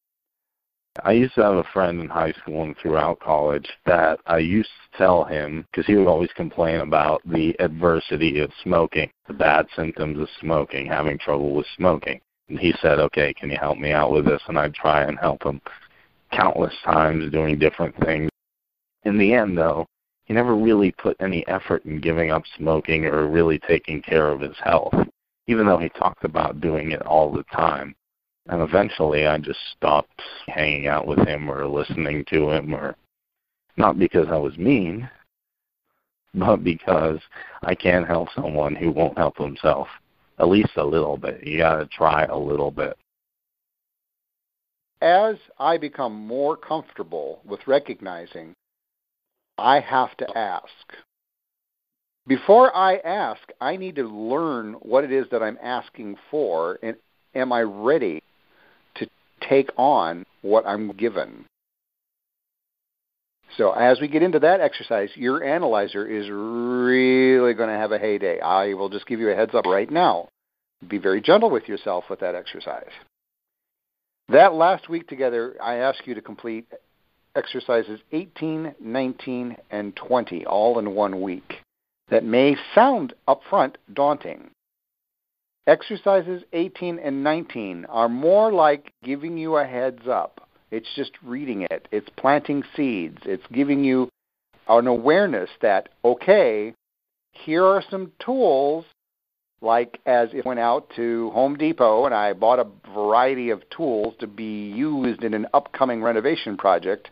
I 1.04 1.12
used 1.12 1.34
to 1.34 1.42
have 1.42 1.54
a 1.54 1.64
friend 1.72 2.00
in 2.00 2.08
high 2.08 2.32
school 2.32 2.64
and 2.64 2.76
throughout 2.78 3.20
college 3.20 3.68
that 3.84 4.18
I 4.26 4.38
used 4.38 4.70
to 4.92 4.98
tell 4.98 5.24
him 5.24 5.66
because 5.70 5.86
he 5.86 5.94
would 5.94 6.08
always 6.08 6.32
complain 6.32 6.80
about 6.80 7.20
the 7.26 7.54
adversity 7.60 8.40
of 8.40 8.50
smoking, 8.62 9.10
the 9.28 9.34
bad 9.34 9.66
symptoms 9.76 10.18
of 10.18 10.28
smoking, 10.40 10.86
having 10.86 11.18
trouble 11.18 11.54
with 11.54 11.66
smoking. 11.76 12.20
And 12.48 12.58
he 12.58 12.72
said, 12.80 12.98
"Okay, 12.98 13.34
can 13.34 13.50
you 13.50 13.58
help 13.58 13.78
me 13.78 13.92
out 13.92 14.10
with 14.10 14.24
this?" 14.24 14.42
And 14.48 14.58
I'd 14.58 14.74
try 14.74 15.02
and 15.02 15.18
help 15.18 15.44
him 15.44 15.60
countless 16.32 16.74
times 16.84 17.30
doing 17.30 17.58
different 17.58 17.94
things. 18.04 18.30
In 19.04 19.18
the 19.18 19.34
end, 19.34 19.56
though, 19.58 19.86
he 20.26 20.34
never 20.34 20.56
really 20.56 20.90
put 20.90 21.16
any 21.20 21.46
effort 21.46 21.84
in 21.84 22.00
giving 22.00 22.32
up 22.32 22.42
smoking 22.56 23.04
or 23.06 23.28
really 23.28 23.60
taking 23.60 24.02
care 24.02 24.28
of 24.28 24.40
his 24.40 24.56
health, 24.62 24.94
even 25.46 25.66
though 25.66 25.78
he 25.78 25.88
talked 25.90 26.24
about 26.24 26.60
doing 26.60 26.90
it 26.90 27.02
all 27.02 27.32
the 27.32 27.44
time. 27.44 27.94
And 28.48 28.60
eventually 28.60 29.26
I 29.26 29.38
just 29.38 29.58
stopped 29.76 30.20
hanging 30.48 30.88
out 30.88 31.06
with 31.06 31.26
him 31.26 31.48
or 31.48 31.66
listening 31.66 32.24
to 32.30 32.50
him 32.50 32.74
or 32.74 32.96
not 33.76 33.98
because 33.98 34.26
I 34.28 34.36
was 34.36 34.56
mean, 34.58 35.08
but 36.34 36.64
because 36.64 37.20
I 37.62 37.74
can't 37.76 38.06
help 38.06 38.28
someone 38.34 38.74
who 38.74 38.90
won't 38.90 39.18
help 39.18 39.36
himself. 39.38 39.86
At 40.38 40.48
least 40.48 40.76
a 40.76 40.84
little 40.84 41.16
bit. 41.16 41.46
You 41.46 41.58
gotta 41.58 41.86
try 41.86 42.24
a 42.24 42.36
little 42.36 42.70
bit. 42.70 42.96
As 45.00 45.36
I 45.58 45.76
become 45.76 46.14
more 46.14 46.56
comfortable 46.56 47.40
with 47.44 47.66
recognizing 47.66 48.54
I 49.58 49.80
have 49.80 50.16
to 50.18 50.38
ask. 50.38 50.64
Before 52.26 52.74
I 52.74 52.96
ask, 52.96 53.40
I 53.60 53.76
need 53.76 53.96
to 53.96 54.04
learn 54.04 54.74
what 54.74 55.04
it 55.04 55.12
is 55.12 55.26
that 55.30 55.42
I'm 55.42 55.58
asking 55.62 56.16
for 56.30 56.78
and 56.82 56.96
am 57.34 57.52
I 57.52 57.62
ready 57.62 58.22
to 58.96 59.06
take 59.48 59.70
on 59.76 60.26
what 60.42 60.66
I'm 60.66 60.92
given. 60.92 61.44
So 63.56 63.72
as 63.72 64.00
we 64.00 64.08
get 64.08 64.22
into 64.22 64.40
that 64.40 64.60
exercise, 64.60 65.10
your 65.14 65.44
analyzer 65.44 66.06
is 66.06 66.28
really 66.28 67.54
going 67.54 67.68
to 67.68 67.76
have 67.76 67.92
a 67.92 67.98
heyday. 67.98 68.40
I 68.40 68.74
will 68.74 68.88
just 68.88 69.06
give 69.06 69.20
you 69.20 69.30
a 69.30 69.34
heads 69.34 69.54
up 69.54 69.64
right 69.64 69.90
now. 69.90 70.28
Be 70.88 70.98
very 70.98 71.22
gentle 71.22 71.48
with 71.48 71.68
yourself 71.68 72.04
with 72.10 72.20
that 72.20 72.34
exercise. 72.34 72.90
That 74.28 74.54
last 74.54 74.88
week 74.88 75.08
together, 75.08 75.56
I 75.62 75.76
asked 75.76 76.02
you 76.06 76.14
to 76.14 76.20
complete 76.20 76.66
exercises 77.36 78.00
18, 78.12 78.74
19, 78.80 79.56
and 79.70 79.94
20 79.94 80.46
all 80.46 80.78
in 80.78 80.94
one 80.94 81.20
week. 81.20 81.56
That 82.08 82.24
may 82.24 82.56
sound 82.74 83.14
upfront 83.28 83.74
daunting. 83.92 84.50
Exercises 85.66 86.44
18 86.52 86.98
and 87.00 87.24
19 87.24 87.86
are 87.86 88.08
more 88.08 88.52
like 88.52 88.92
giving 89.02 89.36
you 89.36 89.56
a 89.56 89.64
heads 89.64 90.06
up. 90.08 90.48
It's 90.70 90.88
just 90.94 91.10
reading 91.24 91.66
it. 91.70 91.88
It's 91.90 92.08
planting 92.16 92.62
seeds. 92.76 93.18
It's 93.24 93.46
giving 93.52 93.82
you 93.82 94.08
an 94.68 94.86
awareness 94.86 95.50
that, 95.62 95.88
okay, 96.04 96.74
here 97.32 97.64
are 97.64 97.82
some 97.90 98.12
tools, 98.24 98.84
like 99.60 100.00
as 100.06 100.28
if 100.32 100.46
I 100.46 100.48
went 100.48 100.60
out 100.60 100.90
to 100.96 101.30
Home 101.30 101.56
Depot 101.56 102.04
and 102.04 102.14
I 102.14 102.32
bought 102.32 102.60
a 102.60 102.66
variety 102.94 103.50
of 103.50 103.68
tools 103.70 104.14
to 104.20 104.26
be 104.26 104.70
used 104.70 105.24
in 105.24 105.34
an 105.34 105.46
upcoming 105.52 106.02
renovation 106.02 106.56
project. 106.56 107.10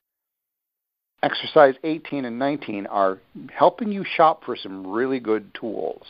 Exercise 1.23 1.75
18 1.85 2.25
and 2.25 2.39
19 2.39 2.87
are 2.87 3.19
helping 3.53 3.91
you 3.91 4.05
shop 4.05 4.45
for 4.45 4.57
some 4.57 4.87
really 4.87 5.21
good 5.21 5.55
tools. 5.55 6.03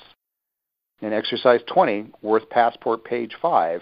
In 1.01 1.13
exercise 1.13 1.61
20, 1.73 2.07
Worth 2.23 2.49
Passport, 2.51 3.05
page 3.05 3.37
5, 3.41 3.81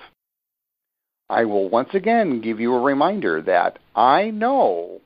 I 1.31 1.45
will 1.45 1.71
once 1.71 1.91
again 1.95 2.41
give 2.41 2.61
you 2.61 2.75
a 2.75 2.81
reminder 2.81 3.41
that 3.43 3.79
I 3.95 4.31
know 4.31 5.01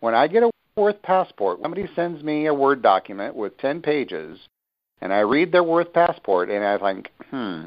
when 0.00 0.14
I 0.14 0.26
get 0.28 0.42
a 0.42 0.50
Worth 0.76 1.00
Passport, 1.02 1.60
somebody 1.62 1.86
sends 1.94 2.22
me 2.22 2.46
a 2.46 2.54
Word 2.54 2.82
document 2.82 3.36
with 3.36 3.56
10 3.58 3.80
pages, 3.80 4.40
and 5.00 5.12
I 5.12 5.20
read 5.20 5.52
their 5.52 5.62
Worth 5.62 5.92
Passport, 5.92 6.50
and 6.50 6.64
I 6.64 6.78
think, 6.78 7.10
hmm, 7.30 7.66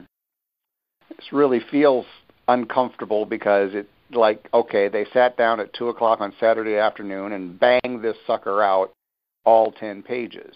this 1.09 1.31
really 1.31 1.61
feels 1.71 2.05
uncomfortable 2.47 3.25
because 3.25 3.73
it 3.73 3.87
like 4.11 4.47
okay 4.53 4.87
they 4.87 5.05
sat 5.13 5.37
down 5.37 5.59
at 5.59 5.73
two 5.73 5.89
o'clock 5.89 6.21
on 6.21 6.33
saturday 6.39 6.77
afternoon 6.77 7.33
and 7.33 7.59
banged 7.59 8.01
this 8.01 8.15
sucker 8.25 8.61
out 8.61 8.91
all 9.47 9.71
ten 9.71 10.03
pages. 10.03 10.55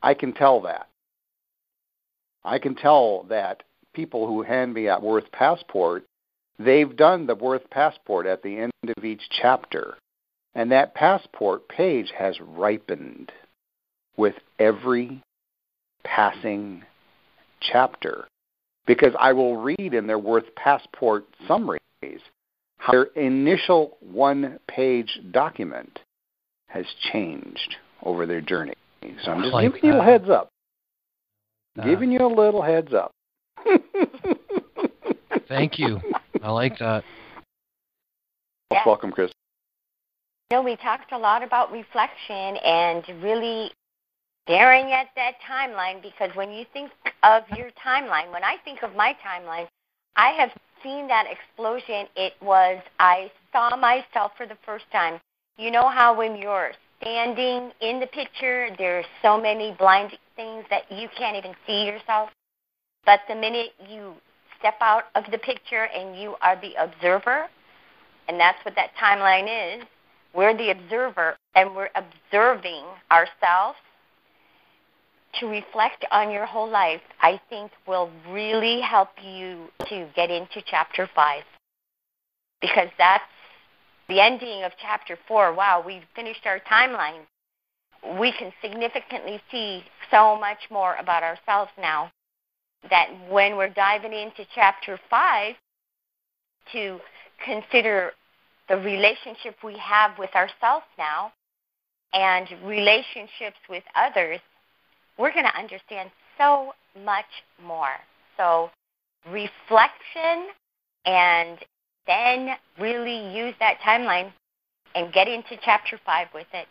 I 0.00 0.14
can 0.14 0.32
tell 0.32 0.60
that. 0.60 0.86
I 2.44 2.60
can 2.60 2.76
tell 2.76 3.24
that 3.24 3.64
people 3.92 4.28
who 4.28 4.42
hand 4.42 4.72
me 4.72 4.86
a 4.86 4.98
worth 5.00 5.30
passport 5.32 6.04
they've 6.58 6.96
done 6.96 7.26
the 7.26 7.34
worth 7.34 7.68
passport 7.70 8.26
at 8.26 8.42
the 8.44 8.56
end 8.56 8.72
of 8.96 9.04
each 9.04 9.22
chapter. 9.42 9.96
And 10.54 10.70
that 10.70 10.94
passport 10.94 11.68
page 11.68 12.12
has 12.16 12.38
ripened 12.40 13.32
with 14.16 14.34
every 14.60 15.20
passing 16.04 16.84
chapter. 17.60 18.28
Because 18.86 19.14
I 19.18 19.32
will 19.32 19.56
read 19.56 19.94
in 19.94 20.06
their 20.06 20.20
worth 20.20 20.54
passport 20.54 21.24
summaries 21.48 21.80
their 22.90 23.04
initial 23.14 23.96
one 24.00 24.58
page 24.68 25.20
document 25.30 26.00
has 26.68 26.86
changed 27.12 27.76
over 28.02 28.26
their 28.26 28.40
journey. 28.40 28.74
So 29.22 29.32
I'm 29.32 29.42
just 29.42 29.52
like 29.52 29.74
giving 29.74 29.90
you 29.90 29.98
a 29.98 30.02
heads 30.02 30.28
up. 30.28 30.48
Uh, 31.78 31.84
Giving 31.84 32.12
you 32.12 32.20
a 32.20 32.28
little 32.28 32.62
heads 32.62 32.92
up. 32.94 33.10
Thank 35.48 35.78
you. 35.78 36.00
I 36.42 36.50
like 36.50 36.78
that. 36.78 37.04
Most 38.72 38.86
welcome, 38.86 39.10
Chris. 39.10 39.30
You 40.50 40.58
know, 40.58 40.62
we 40.62 40.76
talked 40.76 41.12
a 41.12 41.18
lot 41.18 41.42
about 41.42 41.72
reflection 41.72 42.56
and 42.64 43.04
really 43.22 43.72
staring 44.46 44.92
at 44.92 45.08
that 45.16 45.34
timeline 45.48 46.00
because 46.02 46.30
when 46.34 46.52
you 46.52 46.64
think 46.72 46.90
of 47.22 47.42
your 47.56 47.70
timeline, 47.84 48.30
when 48.30 48.44
I 48.44 48.56
think 48.64 48.82
of 48.82 48.94
my 48.94 49.16
timeline, 49.24 49.66
I 50.16 50.30
have 50.30 50.50
seen 50.84 51.08
that 51.08 51.26
explosion. 51.26 52.06
It 52.14 52.34
was, 52.40 52.80
I 53.00 53.32
saw 53.52 53.74
myself 53.76 54.32
for 54.36 54.46
the 54.46 54.56
first 54.64 54.84
time. 54.92 55.18
You 55.56 55.70
know 55.72 55.88
how 55.88 56.16
when 56.16 56.36
you're 56.36 56.72
standing 57.00 57.72
in 57.80 57.98
the 57.98 58.06
picture, 58.06 58.68
there's 58.78 59.06
so 59.22 59.40
many 59.40 59.74
blind 59.78 60.16
things 60.36 60.64
that 60.70 60.90
you 60.90 61.08
can't 61.16 61.36
even 61.36 61.54
see 61.66 61.84
yourself? 61.84 62.30
But 63.04 63.20
the 63.28 63.34
minute 63.34 63.70
you 63.88 64.14
step 64.58 64.74
out 64.80 65.04
of 65.14 65.24
the 65.30 65.38
picture 65.38 65.88
and 65.94 66.20
you 66.20 66.36
are 66.42 66.60
the 66.60 66.74
observer, 66.78 67.46
and 68.28 68.38
that's 68.38 68.64
what 68.64 68.74
that 68.76 68.90
timeline 69.00 69.78
is, 69.78 69.84
we're 70.34 70.56
the 70.56 70.70
observer 70.70 71.36
and 71.54 71.74
we're 71.74 71.90
observing 71.94 72.84
ourselves 73.10 73.78
to 75.40 75.46
reflect 75.46 76.04
on 76.10 76.30
your 76.30 76.46
whole 76.46 76.68
life, 76.68 77.00
I 77.20 77.40
think 77.48 77.70
will 77.86 78.10
really 78.30 78.80
help 78.80 79.10
you 79.22 79.68
to 79.88 80.08
get 80.14 80.30
into 80.30 80.62
chapter 80.66 81.08
5. 81.14 81.42
Because 82.60 82.88
that's 82.98 83.24
the 84.08 84.20
ending 84.20 84.64
of 84.64 84.72
chapter 84.80 85.18
4. 85.26 85.52
Wow, 85.54 85.82
we've 85.84 86.02
finished 86.14 86.46
our 86.46 86.60
timeline. 86.60 87.20
We 88.18 88.32
can 88.32 88.52
significantly 88.60 89.40
see 89.50 89.84
so 90.10 90.38
much 90.38 90.58
more 90.70 90.94
about 90.96 91.22
ourselves 91.22 91.70
now 91.78 92.10
that 92.90 93.08
when 93.30 93.56
we're 93.56 93.70
diving 93.70 94.12
into 94.12 94.44
chapter 94.54 94.98
5 95.08 95.54
to 96.72 96.98
consider 97.44 98.12
the 98.68 98.76
relationship 98.76 99.56
we 99.62 99.76
have 99.78 100.18
with 100.18 100.34
ourselves 100.34 100.86
now 100.98 101.32
and 102.12 102.48
relationships 102.64 103.56
with 103.68 103.82
others, 103.94 104.40
we're 105.18 105.32
going 105.32 105.46
to 105.46 105.58
understand 105.58 106.10
so 106.38 106.72
much 107.04 107.24
more. 107.64 107.94
So, 108.36 108.70
reflection 109.30 110.48
and 111.06 111.58
then 112.06 112.56
really 112.80 113.34
use 113.36 113.54
that 113.60 113.78
timeline 113.86 114.32
and 114.94 115.12
get 115.12 115.28
into 115.28 115.56
chapter 115.64 115.98
5 116.04 116.28
with 116.34 116.46
it. 116.52 116.66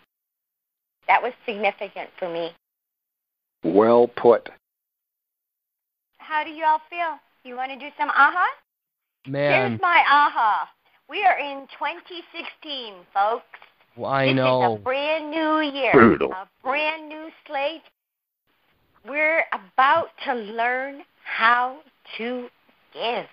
That 1.07 1.21
was 1.21 1.33
significant 1.45 2.09
for 2.17 2.29
me. 2.29 2.51
Well 3.63 4.07
put. 4.07 4.49
How 6.17 6.43
do 6.43 6.49
you 6.49 6.63
all 6.65 6.81
feel? 6.89 7.17
You 7.43 7.55
want 7.55 7.71
to 7.71 7.79
do 7.79 7.89
some 7.97 8.09
aha? 8.09 8.45
Man, 9.27 9.71
Here's 9.71 9.81
my 9.81 10.03
aha. 10.09 10.69
We 11.09 11.23
are 11.23 11.37
in 11.37 11.67
2016, 11.79 12.93
folks. 13.13 13.43
well, 13.97 14.11
I 14.11 14.25
this 14.25 14.31
is 14.31 14.37
know. 14.37 14.75
a 14.75 14.77
brand 14.79 15.29
new 15.31 15.59
year, 15.59 15.91
Brutal. 15.93 16.31
a 16.31 16.47
brand 16.63 17.09
new 17.09 17.27
slate. 17.47 17.81
We're 19.07 19.43
about 19.51 20.07
to 20.25 20.33
learn 20.33 21.01
how 21.23 21.79
to 22.17 22.47
give. 22.93 23.25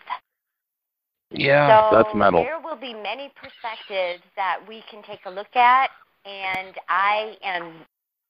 Yeah. 1.31 1.91
so 1.91 1.97
That's 1.97 2.15
metal. 2.15 2.43
there 2.43 2.61
will 2.61 2.77
be 2.77 2.93
many 2.93 3.33
perspectives 3.41 4.23
that 4.37 4.59
we 4.67 4.83
can 4.91 5.03
take 5.03 5.21
a 5.27 5.31
look 5.31 5.55
at, 5.55 5.91
and 6.25 6.75
I 6.89 7.37
am 7.45 7.73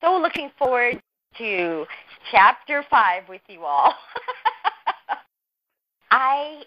so 0.03 0.19
looking 0.19 0.51
forward 0.59 1.01
to 1.39 1.87
chapter 2.31 2.85
five 2.91 3.23
with 3.29 3.41
you 3.49 3.65
all. 3.65 3.95
I 6.11 6.63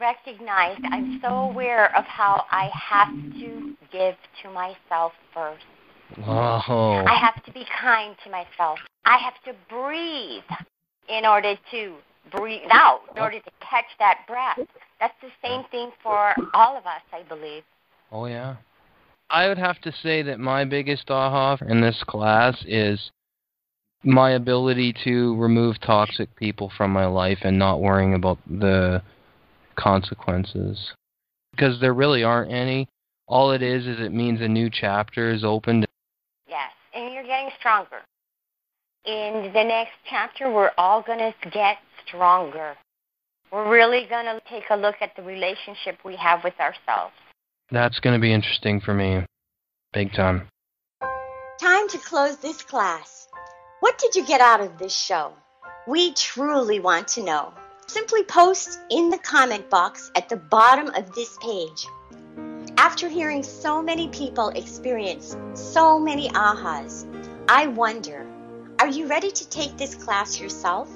recognize 0.00 0.78
I'm 0.90 1.20
so 1.22 1.28
aware 1.28 1.94
of 1.96 2.04
how 2.04 2.44
I 2.50 2.70
have 2.72 3.08
to 3.08 3.74
give 3.92 4.14
to 4.42 4.50
myself 4.50 5.12
first. 5.34 5.64
Oh. 6.26 7.04
I 7.06 7.18
have 7.20 7.42
to 7.44 7.52
be 7.52 7.64
kind 7.80 8.16
to 8.24 8.30
myself. 8.30 8.78
I 9.04 9.18
have 9.18 9.34
to 9.44 9.54
breathe 9.68 10.42
in 11.08 11.24
order 11.24 11.54
to 11.70 11.94
breathe 12.36 12.68
out, 12.70 13.00
in 13.14 13.22
order 13.22 13.38
to 13.38 13.50
catch 13.60 13.84
that 13.98 14.20
breath. 14.26 14.58
That's 15.00 15.14
the 15.20 15.28
same 15.42 15.64
thing 15.70 15.90
for 16.02 16.34
all 16.54 16.76
of 16.76 16.86
us, 16.86 17.02
I 17.12 17.22
believe. 17.22 17.62
Oh 18.10 18.26
yeah. 18.26 18.56
I 19.30 19.48
would 19.48 19.58
have 19.58 19.80
to 19.80 19.92
say 19.92 20.22
that 20.22 20.38
my 20.38 20.64
biggest 20.64 21.10
aha 21.10 21.56
in 21.68 21.80
this 21.80 22.02
class 22.06 22.64
is 22.66 23.10
my 24.04 24.32
ability 24.32 24.94
to 25.04 25.34
remove 25.36 25.80
toxic 25.80 26.34
people 26.36 26.70
from 26.76 26.92
my 26.92 27.06
life 27.06 27.38
and 27.42 27.58
not 27.58 27.80
worrying 27.80 28.14
about 28.14 28.38
the 28.48 29.02
consequences. 29.74 30.92
Because 31.50 31.80
there 31.80 31.94
really 31.94 32.22
aren't 32.22 32.52
any. 32.52 32.88
All 33.26 33.50
it 33.50 33.62
is 33.62 33.86
is 33.86 33.98
it 33.98 34.12
means 34.12 34.40
a 34.40 34.48
new 34.48 34.70
chapter 34.70 35.32
is 35.32 35.42
opened. 35.42 35.86
Yes, 36.96 37.04
and 37.04 37.14
you're 37.14 37.24
getting 37.24 37.50
stronger. 37.58 38.02
In 39.04 39.52
the 39.52 39.64
next 39.64 39.92
chapter, 40.08 40.50
we're 40.50 40.72
all 40.76 41.02
going 41.02 41.18
to 41.18 41.50
get 41.50 41.78
stronger. 42.06 42.74
We're 43.52 43.70
really 43.70 44.06
going 44.08 44.26
to 44.26 44.40
take 44.48 44.64
a 44.70 44.76
look 44.76 44.96
at 45.00 45.14
the 45.16 45.22
relationship 45.22 45.98
we 46.04 46.16
have 46.16 46.42
with 46.42 46.58
ourselves. 46.58 47.14
That's 47.70 48.00
going 48.00 48.14
to 48.14 48.20
be 48.20 48.32
interesting 48.32 48.80
for 48.80 48.94
me. 48.94 49.24
Big 49.92 50.12
time. 50.12 50.48
Time 51.60 51.88
to 51.88 51.98
close 51.98 52.36
this 52.38 52.62
class. 52.62 53.28
What 53.80 53.98
did 53.98 54.14
you 54.14 54.26
get 54.26 54.40
out 54.40 54.60
of 54.60 54.78
this 54.78 54.94
show? 54.94 55.32
We 55.86 56.12
truly 56.14 56.80
want 56.80 57.08
to 57.08 57.22
know. 57.22 57.52
Simply 57.86 58.24
post 58.24 58.80
in 58.90 59.10
the 59.10 59.18
comment 59.18 59.70
box 59.70 60.10
at 60.16 60.28
the 60.28 60.36
bottom 60.36 60.88
of 60.88 61.14
this 61.14 61.38
page. 61.40 61.86
After 62.86 63.08
hearing 63.08 63.42
so 63.42 63.82
many 63.82 64.06
people 64.06 64.50
experience 64.50 65.36
so 65.54 65.98
many 65.98 66.28
ahas, 66.28 67.04
I 67.48 67.66
wonder 67.66 68.24
are 68.78 68.86
you 68.86 69.08
ready 69.08 69.32
to 69.32 69.48
take 69.48 69.76
this 69.76 69.96
class 69.96 70.40
yourself? 70.40 70.88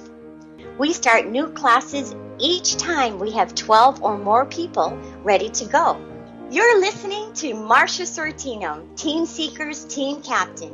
We 0.79 0.93
start 0.93 1.27
new 1.27 1.49
classes 1.49 2.15
each 2.39 2.77
time 2.77 3.19
we 3.19 3.33
have 3.33 3.57
12 3.57 4.05
or 4.05 4.17
more 4.17 4.47
people 4.47 4.97
ready 5.25 5.49
to 5.49 5.65
go. 5.65 6.01
You're 6.49 6.79
listening 6.79 7.33
to 7.43 7.55
Marsha 7.55 8.07
Sortino, 8.07 8.87
Team 8.97 9.27
Seekers 9.27 9.85
Team 9.87 10.23
Captain. 10.23 10.73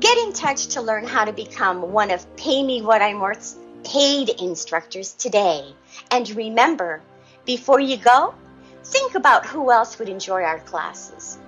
Get 0.00 0.16
in 0.16 0.32
touch 0.32 0.68
to 0.68 0.80
learn 0.80 1.06
how 1.06 1.26
to 1.26 1.32
become 1.34 1.92
one 1.92 2.10
of 2.10 2.24
Pay 2.36 2.62
Me 2.62 2.80
What 2.80 3.02
I'm 3.02 3.20
Worth's 3.20 3.58
paid 3.84 4.30
instructors 4.40 5.12
today. 5.12 5.74
And 6.10 6.30
remember, 6.30 7.02
before 7.44 7.80
you 7.80 7.98
go, 7.98 8.32
think 8.84 9.14
about 9.14 9.46
who 9.46 9.70
else 9.70 9.98
would 9.98 10.08
enjoy 10.08 10.42
our 10.42 10.60
classes. 10.60 11.38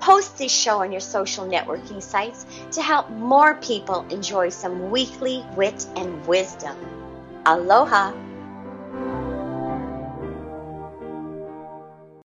Post 0.00 0.38
this 0.38 0.52
show 0.52 0.80
on 0.82 0.92
your 0.92 1.00
social 1.00 1.46
networking 1.46 2.02
sites 2.02 2.46
to 2.72 2.82
help 2.82 3.10
more 3.10 3.54
people 3.56 4.06
enjoy 4.10 4.48
some 4.48 4.90
weekly 4.90 5.44
wit 5.56 5.86
and 5.96 6.26
wisdom. 6.26 6.76
Aloha. 7.46 8.12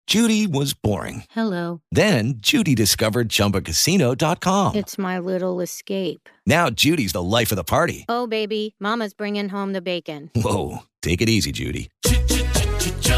Judy 0.05 0.45
was 0.45 0.75
boring. 0.75 1.23
Hello. 1.31 1.81
Then 1.91 2.35
Judy 2.37 2.75
discovered 2.75 3.29
ChumbaCasino.com. 3.29 4.75
It's 4.75 4.99
my 4.99 5.17
little 5.17 5.59
escape. 5.59 6.29
Now 6.45 6.69
Judy's 6.69 7.13
the 7.13 7.23
life 7.23 7.51
of 7.51 7.55
the 7.55 7.63
party. 7.63 8.05
Oh, 8.07 8.27
baby, 8.27 8.75
Mama's 8.79 9.15
bringing 9.15 9.49
home 9.49 9.73
the 9.73 9.81
bacon. 9.81 10.29
Whoa, 10.35 10.83
take 11.01 11.21
it 11.21 11.29
easy, 11.29 11.51
Judy. 11.51 11.89